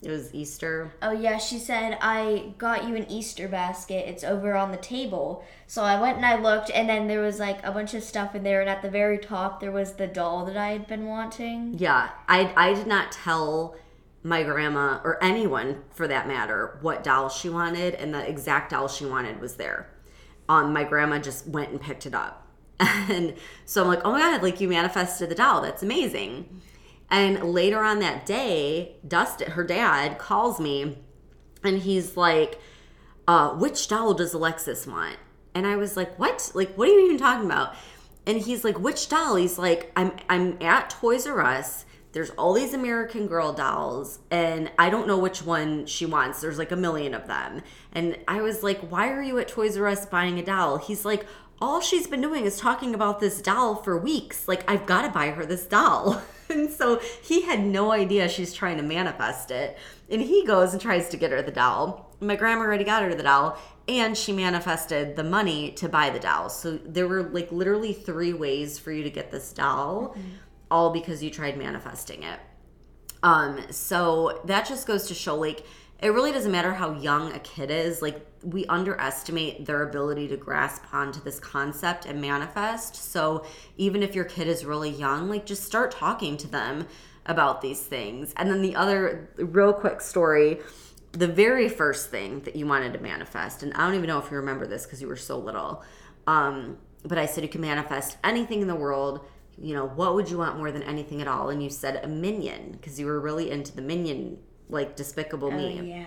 it 0.00 0.10
was 0.10 0.32
easter 0.32 0.92
Oh 1.02 1.10
yeah, 1.10 1.38
she 1.38 1.58
said 1.58 1.98
I 2.00 2.52
got 2.56 2.86
you 2.86 2.94
an 2.94 3.10
Easter 3.10 3.48
basket. 3.48 4.08
It's 4.08 4.22
over 4.22 4.54
on 4.54 4.70
the 4.70 4.76
table. 4.76 5.44
So 5.66 5.82
I 5.82 6.00
went 6.00 6.18
and 6.18 6.24
I 6.24 6.40
looked, 6.40 6.70
and 6.70 6.88
then 6.88 7.08
there 7.08 7.20
was 7.20 7.40
like 7.40 7.58
a 7.66 7.72
bunch 7.72 7.94
of 7.94 8.04
stuff 8.04 8.36
in 8.36 8.44
there, 8.44 8.60
and 8.60 8.70
at 8.70 8.80
the 8.80 8.90
very 8.90 9.18
top 9.18 9.58
there 9.58 9.72
was 9.72 9.94
the 9.94 10.06
doll 10.06 10.44
that 10.44 10.56
I 10.56 10.68
had 10.68 10.86
been 10.86 11.06
wanting. 11.06 11.74
Yeah, 11.78 12.10
I 12.28 12.52
I 12.56 12.74
did 12.74 12.86
not 12.86 13.10
tell 13.10 13.74
my 14.22 14.42
grandma 14.42 15.00
or 15.04 15.22
anyone 15.22 15.82
for 15.90 16.08
that 16.08 16.26
matter 16.26 16.78
what 16.80 17.04
doll 17.04 17.28
she 17.28 17.48
wanted, 17.48 17.94
and 17.94 18.12
the 18.12 18.28
exact 18.28 18.70
doll 18.70 18.88
she 18.88 19.06
wanted 19.06 19.40
was 19.40 19.54
there. 19.56 19.90
Um, 20.48 20.72
my 20.72 20.84
grandma 20.84 21.18
just 21.18 21.46
went 21.46 21.70
and 21.70 21.80
picked 21.80 22.06
it 22.06 22.14
up, 22.14 22.46
and 22.80 23.34
so 23.64 23.82
I'm 23.82 23.88
like, 23.88 24.00
oh 24.04 24.12
my 24.12 24.20
god, 24.20 24.42
like 24.42 24.60
you 24.60 24.68
manifested 24.68 25.28
the 25.28 25.34
doll. 25.34 25.62
That's 25.62 25.82
amazing. 25.82 26.62
And 27.10 27.42
later 27.42 27.82
on 27.82 28.00
that 28.00 28.26
day, 28.26 28.96
Dustin, 29.06 29.52
her 29.52 29.64
dad, 29.64 30.18
calls 30.18 30.60
me, 30.60 30.98
and 31.64 31.78
he's 31.78 32.16
like, 32.16 32.60
uh, 33.26 33.50
"Which 33.50 33.88
doll 33.88 34.14
does 34.14 34.34
Alexis 34.34 34.86
want?" 34.86 35.16
And 35.54 35.66
I 35.66 35.76
was 35.76 35.96
like, 35.96 36.18
"What? 36.18 36.52
Like, 36.54 36.74
what 36.74 36.88
are 36.88 36.92
you 36.92 37.06
even 37.06 37.18
talking 37.18 37.46
about?" 37.46 37.74
And 38.26 38.38
he's 38.38 38.62
like, 38.64 38.78
"Which 38.78 39.08
doll?" 39.08 39.36
He's 39.36 39.58
like, 39.58 39.90
"I'm 39.96 40.12
I'm 40.28 40.58
at 40.60 40.90
Toys 40.90 41.26
R 41.26 41.40
Us. 41.40 41.86
There's 42.12 42.30
all 42.30 42.52
these 42.52 42.74
American 42.74 43.26
Girl 43.26 43.52
dolls, 43.52 44.20
and 44.30 44.70
I 44.78 44.90
don't 44.90 45.06
know 45.06 45.18
which 45.18 45.42
one 45.42 45.86
she 45.86 46.06
wants. 46.06 46.40
There's 46.40 46.58
like 46.58 46.72
a 46.72 46.76
million 46.76 47.14
of 47.14 47.26
them." 47.26 47.62
And 47.92 48.18
I 48.26 48.40
was 48.40 48.62
like, 48.62 48.80
"Why 48.80 49.10
are 49.10 49.22
you 49.22 49.38
at 49.38 49.48
Toys 49.48 49.76
R 49.76 49.86
Us 49.86 50.06
buying 50.06 50.38
a 50.38 50.44
doll?" 50.44 50.78
He's 50.78 51.04
like, 51.04 51.26
"All 51.60 51.80
she's 51.80 52.06
been 52.06 52.20
doing 52.20 52.44
is 52.44 52.58
talking 52.58 52.94
about 52.94 53.20
this 53.20 53.42
doll 53.42 53.76
for 53.76 53.98
weeks. 53.98 54.48
Like, 54.48 54.68
I've 54.70 54.86
got 54.86 55.02
to 55.02 55.10
buy 55.10 55.30
her 55.30 55.44
this 55.44 55.66
doll." 55.66 56.22
and 56.50 56.70
so 56.70 57.00
he 57.22 57.42
had 57.42 57.60
no 57.60 57.92
idea 57.92 58.28
she's 58.28 58.54
trying 58.54 58.78
to 58.78 58.82
manifest 58.82 59.50
it. 59.50 59.78
And 60.10 60.22
he 60.22 60.46
goes 60.46 60.72
and 60.72 60.80
tries 60.80 61.08
to 61.10 61.16
get 61.16 61.30
her 61.30 61.42
the 61.42 61.52
doll. 61.52 62.14
My 62.20 62.36
grandma 62.36 62.62
already 62.62 62.84
got 62.84 63.02
her 63.02 63.14
the 63.14 63.22
doll, 63.22 63.58
and 63.88 64.16
she 64.16 64.32
manifested 64.32 65.16
the 65.16 65.24
money 65.24 65.72
to 65.72 65.88
buy 65.88 66.10
the 66.10 66.18
doll. 66.18 66.50
So 66.50 66.78
there 66.78 67.08
were 67.08 67.22
like 67.22 67.50
literally 67.50 67.92
three 67.92 68.32
ways 68.32 68.78
for 68.78 68.92
you 68.92 69.02
to 69.02 69.10
get 69.10 69.30
this 69.30 69.52
doll, 69.52 70.10
mm-hmm. 70.10 70.20
All 70.70 70.90
because 70.90 71.22
you 71.22 71.30
tried 71.30 71.56
manifesting 71.56 72.22
it. 72.22 72.40
Um, 73.22 73.60
so 73.70 74.40
that 74.44 74.66
just 74.66 74.86
goes 74.86 75.08
to 75.08 75.14
show 75.14 75.34
like 75.36 75.64
it 76.00 76.10
really 76.10 76.30
doesn't 76.30 76.52
matter 76.52 76.72
how 76.72 76.92
young 76.92 77.32
a 77.32 77.40
kid 77.40 77.70
is, 77.72 78.00
like 78.00 78.24
we 78.44 78.64
underestimate 78.66 79.66
their 79.66 79.82
ability 79.82 80.28
to 80.28 80.36
grasp 80.36 80.82
onto 80.92 81.20
this 81.20 81.40
concept 81.40 82.06
and 82.06 82.20
manifest. 82.20 82.94
So 82.94 83.44
even 83.76 84.04
if 84.04 84.14
your 84.14 84.24
kid 84.24 84.46
is 84.46 84.64
really 84.64 84.90
young, 84.90 85.28
like 85.28 85.44
just 85.44 85.64
start 85.64 85.90
talking 85.90 86.36
to 86.36 86.46
them 86.46 86.86
about 87.26 87.60
these 87.62 87.80
things. 87.80 88.32
And 88.36 88.48
then 88.48 88.62
the 88.62 88.76
other 88.76 89.28
real 89.36 89.72
quick 89.72 90.00
story, 90.00 90.60
the 91.12 91.26
very 91.26 91.68
first 91.68 92.10
thing 92.10 92.42
that 92.42 92.54
you 92.54 92.66
wanted 92.66 92.92
to 92.92 93.00
manifest, 93.00 93.64
and 93.64 93.74
I 93.74 93.78
don't 93.78 93.96
even 93.96 94.06
know 94.06 94.18
if 94.18 94.30
you 94.30 94.36
remember 94.36 94.68
this 94.68 94.84
because 94.84 95.02
you 95.02 95.08
were 95.08 95.16
so 95.16 95.36
little. 95.36 95.82
Um, 96.28 96.78
but 97.04 97.18
I 97.18 97.26
said 97.26 97.42
you 97.42 97.48
can 97.48 97.60
manifest 97.60 98.18
anything 98.22 98.62
in 98.62 98.68
the 98.68 98.74
world 98.74 99.26
you 99.60 99.74
know, 99.74 99.86
what 99.86 100.14
would 100.14 100.30
you 100.30 100.38
want 100.38 100.56
more 100.56 100.70
than 100.70 100.82
anything 100.82 101.20
at 101.20 101.28
all? 101.28 101.50
And 101.50 101.62
you 101.62 101.70
said 101.70 102.04
a 102.04 102.08
minion 102.08 102.72
because 102.72 102.98
you 102.98 103.06
were 103.06 103.20
really 103.20 103.50
into 103.50 103.74
the 103.74 103.82
minion, 103.82 104.38
like 104.68 104.96
Despicable 104.96 105.50
Me. 105.50 105.78
Oh, 105.80 105.84
yeah. 105.84 106.04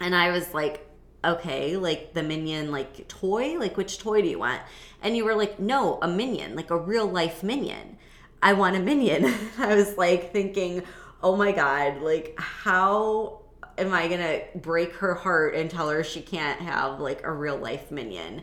And 0.00 0.14
I 0.14 0.30
was 0.30 0.52
like, 0.54 0.86
okay, 1.24 1.76
like 1.76 2.14
the 2.14 2.22
minion, 2.22 2.70
like 2.70 3.06
toy, 3.08 3.58
like 3.58 3.76
which 3.76 3.98
toy 3.98 4.22
do 4.22 4.28
you 4.28 4.38
want? 4.38 4.62
And 5.02 5.16
you 5.16 5.24
were 5.24 5.34
like, 5.34 5.58
no, 5.58 5.98
a 6.02 6.08
minion, 6.08 6.56
like 6.56 6.70
a 6.70 6.76
real 6.76 7.06
life 7.06 7.42
minion. 7.42 7.98
I 8.42 8.54
want 8.54 8.76
a 8.76 8.80
minion. 8.80 9.32
I 9.58 9.74
was 9.74 9.96
like 9.96 10.32
thinking, 10.32 10.82
oh 11.22 11.36
my 11.36 11.52
God, 11.52 12.00
like 12.02 12.34
how 12.38 13.42
am 13.76 13.92
I 13.92 14.08
gonna 14.08 14.40
break 14.54 14.94
her 14.96 15.14
heart 15.14 15.54
and 15.54 15.70
tell 15.70 15.88
her 15.88 16.02
she 16.04 16.20
can't 16.20 16.60
have 16.60 17.00
like 17.00 17.22
a 17.24 17.32
real 17.32 17.56
life 17.56 17.90
minion? 17.90 18.42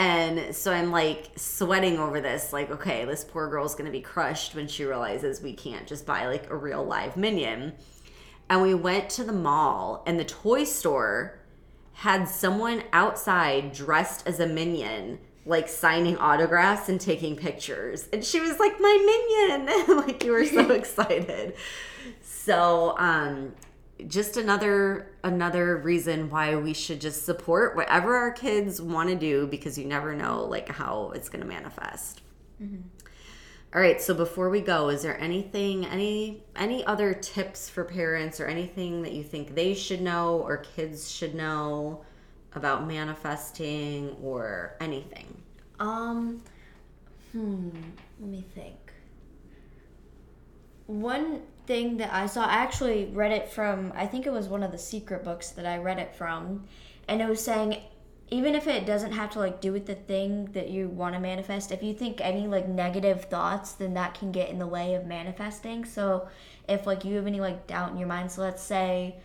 And 0.00 0.56
so 0.56 0.72
I'm 0.72 0.90
like 0.90 1.30
sweating 1.36 1.98
over 1.98 2.22
this, 2.22 2.54
like, 2.54 2.70
okay, 2.70 3.04
this 3.04 3.22
poor 3.22 3.50
girl's 3.50 3.74
gonna 3.74 3.90
be 3.90 4.00
crushed 4.00 4.54
when 4.54 4.66
she 4.66 4.86
realizes 4.86 5.42
we 5.42 5.52
can't 5.52 5.86
just 5.86 6.06
buy 6.06 6.26
like 6.26 6.48
a 6.48 6.56
real 6.56 6.82
live 6.82 7.18
minion. 7.18 7.74
And 8.48 8.62
we 8.62 8.72
went 8.72 9.10
to 9.10 9.24
the 9.24 9.34
mall, 9.34 10.02
and 10.06 10.18
the 10.18 10.24
toy 10.24 10.64
store 10.64 11.38
had 11.92 12.30
someone 12.30 12.82
outside 12.94 13.74
dressed 13.74 14.26
as 14.26 14.40
a 14.40 14.46
minion, 14.46 15.18
like 15.44 15.68
signing 15.68 16.16
autographs 16.16 16.88
and 16.88 16.98
taking 16.98 17.36
pictures. 17.36 18.08
And 18.10 18.24
she 18.24 18.40
was 18.40 18.58
like, 18.58 18.80
My 18.80 19.58
minion! 19.58 19.96
like, 19.98 20.24
you 20.24 20.32
were 20.32 20.46
so 20.46 20.70
excited. 20.70 21.52
So, 22.22 22.96
um, 22.96 23.52
just 24.08 24.36
another 24.36 25.12
another 25.24 25.76
reason 25.76 26.30
why 26.30 26.56
we 26.56 26.74
should 26.74 27.00
just 27.00 27.24
support 27.24 27.76
whatever 27.76 28.16
our 28.16 28.32
kids 28.32 28.80
want 28.80 29.08
to 29.08 29.16
do 29.16 29.46
because 29.46 29.78
you 29.78 29.84
never 29.84 30.14
know 30.14 30.44
like 30.44 30.68
how 30.68 31.12
it's 31.14 31.28
going 31.28 31.42
to 31.42 31.46
manifest. 31.46 32.20
All 33.72 33.80
right, 33.80 34.02
so 34.02 34.14
before 34.14 34.50
we 34.50 34.60
go, 34.60 34.88
is 34.88 35.02
there 35.02 35.18
anything 35.20 35.86
any 35.86 36.42
any 36.56 36.84
other 36.84 37.14
tips 37.14 37.70
for 37.70 37.84
parents 37.84 38.40
or 38.40 38.46
anything 38.46 39.02
that 39.02 39.12
you 39.12 39.22
think 39.22 39.54
they 39.54 39.74
should 39.74 40.00
know 40.00 40.40
or 40.40 40.56
kids 40.56 41.10
should 41.10 41.36
know 41.36 42.04
about 42.54 42.88
manifesting 42.88 44.16
or 44.20 44.76
anything? 44.80 45.40
Um, 45.78 46.42
hmm, 47.30 47.70
let 48.18 48.28
me 48.28 48.44
think. 48.54 48.92
One 50.86 51.42
thing 51.70 51.98
that 51.98 52.12
I 52.12 52.26
saw. 52.26 52.46
I 52.46 52.54
actually 52.54 53.04
read 53.12 53.30
it 53.30 53.48
from. 53.48 53.92
I 53.94 54.04
think 54.04 54.26
it 54.26 54.32
was 54.32 54.48
one 54.48 54.64
of 54.64 54.72
the 54.72 54.78
secret 54.78 55.22
books 55.22 55.50
that 55.50 55.66
I 55.66 55.78
read 55.78 56.00
it 56.00 56.12
from, 56.16 56.64
and 57.06 57.22
it 57.22 57.28
was 57.28 57.44
saying 57.44 57.76
even 58.32 58.56
if 58.56 58.66
it 58.66 58.86
doesn't 58.86 59.12
have 59.12 59.30
to 59.30 59.38
like 59.38 59.60
do 59.60 59.72
with 59.72 59.86
the 59.86 59.94
thing 59.94 60.46
that 60.52 60.68
you 60.68 60.88
want 60.88 61.14
to 61.14 61.20
manifest 61.20 61.72
if 61.72 61.82
you 61.82 61.92
think 61.92 62.20
any 62.20 62.46
like 62.46 62.68
negative 62.68 63.24
thoughts 63.24 63.72
then 63.72 63.94
that 63.94 64.14
can 64.14 64.30
get 64.30 64.48
in 64.48 64.58
the 64.60 64.66
way 64.66 64.94
of 64.94 65.04
manifesting 65.04 65.84
so 65.84 66.28
if 66.68 66.86
like 66.86 67.04
you 67.04 67.16
have 67.16 67.26
any 67.26 67.40
like 67.40 67.66
doubt 67.66 67.90
in 67.90 67.98
your 67.98 68.06
mind 68.06 68.30
so 68.30 68.40
let's 68.42 68.62
say 68.62 69.16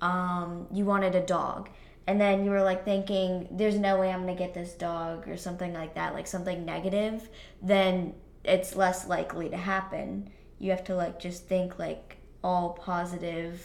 um, 0.00 0.66
you 0.72 0.86
wanted 0.86 1.14
a 1.14 1.20
dog 1.20 1.68
and 2.06 2.18
then 2.18 2.42
you 2.42 2.50
were 2.50 2.62
like 2.62 2.86
thinking 2.86 3.46
there's 3.50 3.78
no 3.78 3.98
way 3.98 4.10
i'm 4.10 4.20
gonna 4.20 4.34
get 4.34 4.54
this 4.54 4.72
dog 4.72 5.28
or 5.28 5.36
something 5.36 5.74
like 5.74 5.94
that 5.94 6.14
like 6.14 6.26
something 6.26 6.64
negative 6.64 7.28
then 7.60 8.14
it's 8.44 8.74
less 8.74 9.06
likely 9.06 9.50
to 9.50 9.58
happen 9.58 10.30
you 10.58 10.70
have 10.70 10.84
to 10.84 10.94
like 10.94 11.20
just 11.20 11.46
think 11.46 11.78
like 11.78 12.16
all 12.42 12.70
positive 12.70 13.62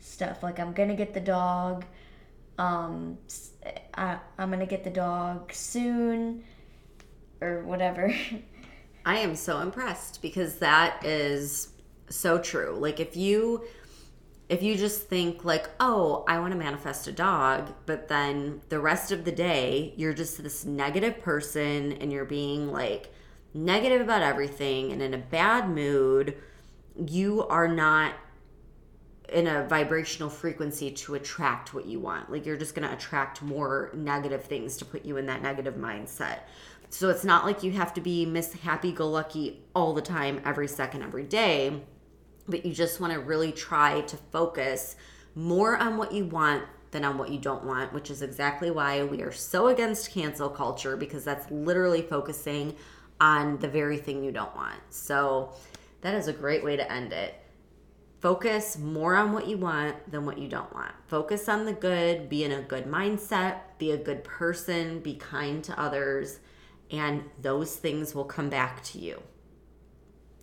stuff 0.00 0.42
like 0.42 0.58
i'm 0.58 0.72
gonna 0.72 0.94
get 0.94 1.14
the 1.14 1.20
dog 1.20 1.84
um 2.58 3.18
I, 3.94 4.18
i'm 4.38 4.50
gonna 4.50 4.66
get 4.66 4.84
the 4.84 4.90
dog 4.90 5.52
soon 5.52 6.44
or 7.40 7.62
whatever 7.64 8.14
I 9.06 9.18
am 9.18 9.36
so 9.36 9.60
impressed 9.60 10.22
because 10.22 10.56
that 10.56 11.04
is 11.04 11.68
so 12.08 12.38
true. 12.38 12.76
Like 12.78 13.00
if 13.00 13.16
you 13.16 13.64
if 14.48 14.62
you 14.62 14.76
just 14.76 15.08
think 15.08 15.44
like, 15.44 15.68
"Oh, 15.80 16.24
I 16.28 16.38
want 16.38 16.52
to 16.52 16.58
manifest 16.58 17.06
a 17.06 17.12
dog," 17.12 17.72
but 17.86 18.08
then 18.08 18.62
the 18.68 18.80
rest 18.80 19.12
of 19.12 19.24
the 19.24 19.32
day 19.32 19.94
you're 19.96 20.14
just 20.14 20.42
this 20.42 20.64
negative 20.64 21.20
person 21.20 21.92
and 21.92 22.12
you're 22.12 22.24
being 22.24 22.72
like 22.72 23.12
negative 23.54 24.00
about 24.00 24.22
everything 24.22 24.92
and 24.92 25.00
in 25.00 25.14
a 25.14 25.18
bad 25.18 25.68
mood, 25.68 26.36
you 27.06 27.46
are 27.46 27.68
not 27.68 28.14
in 29.32 29.46
a 29.46 29.64
vibrational 29.64 30.28
frequency 30.28 30.90
to 30.90 31.14
attract 31.14 31.72
what 31.72 31.86
you 31.86 31.98
want. 31.98 32.30
Like 32.30 32.44
you're 32.44 32.56
just 32.56 32.74
going 32.74 32.86
to 32.86 32.94
attract 32.94 33.40
more 33.40 33.90
negative 33.94 34.44
things 34.44 34.76
to 34.78 34.84
put 34.84 35.04
you 35.04 35.16
in 35.16 35.26
that 35.26 35.42
negative 35.42 35.74
mindset. 35.74 36.40
So 36.90 37.08
it's 37.08 37.24
not 37.24 37.44
like 37.44 37.62
you 37.62 37.72
have 37.72 37.94
to 37.94 38.00
be 38.00 38.26
Miss 38.26 38.52
Happy 38.52 38.92
Go 38.92 39.08
Lucky 39.08 39.62
all 39.74 39.94
the 39.94 40.02
time, 40.02 40.40
every 40.44 40.68
second, 40.68 41.02
every 41.02 41.24
day, 41.24 41.82
but 42.46 42.64
you 42.64 42.72
just 42.72 43.00
want 43.00 43.12
to 43.12 43.18
really 43.18 43.50
try 43.50 44.02
to 44.02 44.16
focus 44.16 44.94
more 45.34 45.76
on 45.76 45.96
what 45.96 46.12
you 46.12 46.26
want 46.26 46.64
than 46.92 47.04
on 47.04 47.18
what 47.18 47.30
you 47.30 47.38
don't 47.38 47.64
want, 47.64 47.92
which 47.92 48.10
is 48.10 48.22
exactly 48.22 48.70
why 48.70 49.02
we 49.02 49.22
are 49.22 49.32
so 49.32 49.66
against 49.66 50.12
cancel 50.12 50.48
culture 50.48 50.96
because 50.96 51.24
that's 51.24 51.50
literally 51.50 52.02
focusing 52.02 52.76
on 53.20 53.58
the 53.58 53.68
very 53.68 53.98
thing 53.98 54.24
you 54.24 54.32
don't 54.32 54.54
want. 54.54 54.80
So 54.90 55.52
that 56.00 56.14
is 56.14 56.28
a 56.28 56.32
great 56.32 56.64
way 56.64 56.76
to 56.76 56.92
end 56.92 57.12
it. 57.12 57.34
Focus 58.20 58.78
more 58.78 59.16
on 59.16 59.32
what 59.32 59.46
you 59.46 59.58
want 59.58 60.10
than 60.10 60.24
what 60.24 60.38
you 60.38 60.48
don't 60.48 60.72
want. 60.74 60.92
Focus 61.08 61.48
on 61.48 61.66
the 61.66 61.72
good, 61.72 62.28
be 62.28 62.42
in 62.42 62.52
a 62.52 62.62
good 62.62 62.86
mindset, 62.86 63.58
be 63.78 63.90
a 63.90 63.98
good 63.98 64.24
person, 64.24 65.00
be 65.00 65.14
kind 65.14 65.62
to 65.64 65.78
others, 65.78 66.40
and 66.90 67.22
those 67.42 67.76
things 67.76 68.14
will 68.14 68.24
come 68.24 68.48
back 68.48 68.82
to 68.84 68.98
you. 68.98 69.22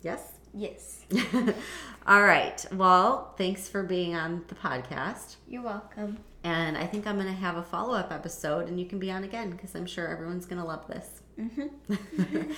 Yes? 0.00 0.32
yes 0.54 1.04
All 2.06 2.22
right. 2.22 2.64
Well, 2.72 3.34
thanks 3.38 3.68
for 3.68 3.82
being 3.82 4.14
on 4.14 4.44
the 4.48 4.54
podcast. 4.54 5.36
you're 5.48 5.62
welcome 5.62 6.18
And 6.44 6.76
I 6.76 6.86
think 6.86 7.06
I'm 7.06 7.16
going 7.16 7.26
to 7.26 7.32
have 7.32 7.56
a 7.56 7.62
follow 7.62 7.94
up 7.94 8.12
episode 8.12 8.68
and 8.68 8.78
you 8.78 8.86
can 8.86 8.98
be 8.98 9.10
on 9.10 9.24
again 9.24 9.50
because 9.50 9.74
I'm 9.74 9.86
sure 9.86 10.08
everyone's 10.08 10.46
going 10.46 10.60
to 10.60 10.66
love 10.66 10.86
this. 10.88 11.21
Mm-hmm. 11.38 12.52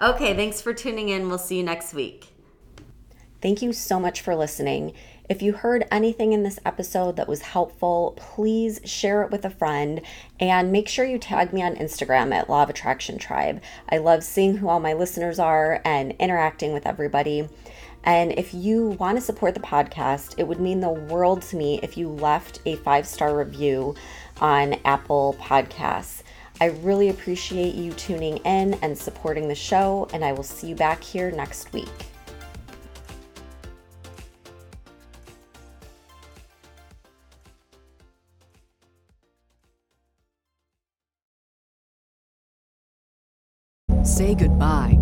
okay. 0.02 0.34
Thanks 0.34 0.60
for 0.60 0.72
tuning 0.72 1.08
in. 1.08 1.28
We'll 1.28 1.38
see 1.38 1.56
you 1.56 1.62
next 1.62 1.94
week. 1.94 2.28
Thank 3.40 3.60
you 3.60 3.72
so 3.72 3.98
much 3.98 4.20
for 4.20 4.36
listening. 4.36 4.92
If 5.28 5.40
you 5.40 5.52
heard 5.52 5.88
anything 5.90 6.32
in 6.32 6.42
this 6.42 6.60
episode 6.64 7.16
that 7.16 7.26
was 7.26 7.42
helpful, 7.42 8.14
please 8.16 8.80
share 8.84 9.22
it 9.22 9.30
with 9.30 9.44
a 9.44 9.50
friend 9.50 10.02
and 10.38 10.70
make 10.70 10.88
sure 10.88 11.04
you 11.04 11.18
tag 11.18 11.52
me 11.52 11.62
on 11.62 11.74
Instagram 11.74 12.32
at 12.32 12.50
Law 12.50 12.62
of 12.62 12.70
Attraction 12.70 13.18
Tribe. 13.18 13.60
I 13.88 13.98
love 13.98 14.22
seeing 14.22 14.58
who 14.58 14.68
all 14.68 14.78
my 14.78 14.92
listeners 14.92 15.38
are 15.38 15.80
and 15.84 16.12
interacting 16.20 16.72
with 16.72 16.86
everybody. 16.86 17.48
And 18.04 18.32
if 18.32 18.52
you 18.52 18.88
want 18.90 19.16
to 19.16 19.22
support 19.22 19.54
the 19.54 19.60
podcast, 19.60 20.34
it 20.38 20.46
would 20.46 20.60
mean 20.60 20.80
the 20.80 20.90
world 20.90 21.42
to 21.42 21.56
me 21.56 21.80
if 21.82 21.96
you 21.96 22.08
left 22.08 22.60
a 22.66 22.76
five 22.76 23.06
star 23.06 23.36
review 23.36 23.94
on 24.40 24.74
Apple 24.84 25.36
Podcasts. 25.40 26.22
I 26.62 26.66
really 26.66 27.08
appreciate 27.08 27.74
you 27.74 27.90
tuning 27.94 28.36
in 28.36 28.74
and 28.82 28.96
supporting 28.96 29.48
the 29.48 29.54
show, 29.56 30.06
and 30.14 30.24
I 30.24 30.30
will 30.30 30.44
see 30.44 30.68
you 30.68 30.76
back 30.76 31.02
here 31.02 31.32
next 31.32 31.72
week. 31.72 31.88
Say 44.04 44.36
goodbye 44.36 45.01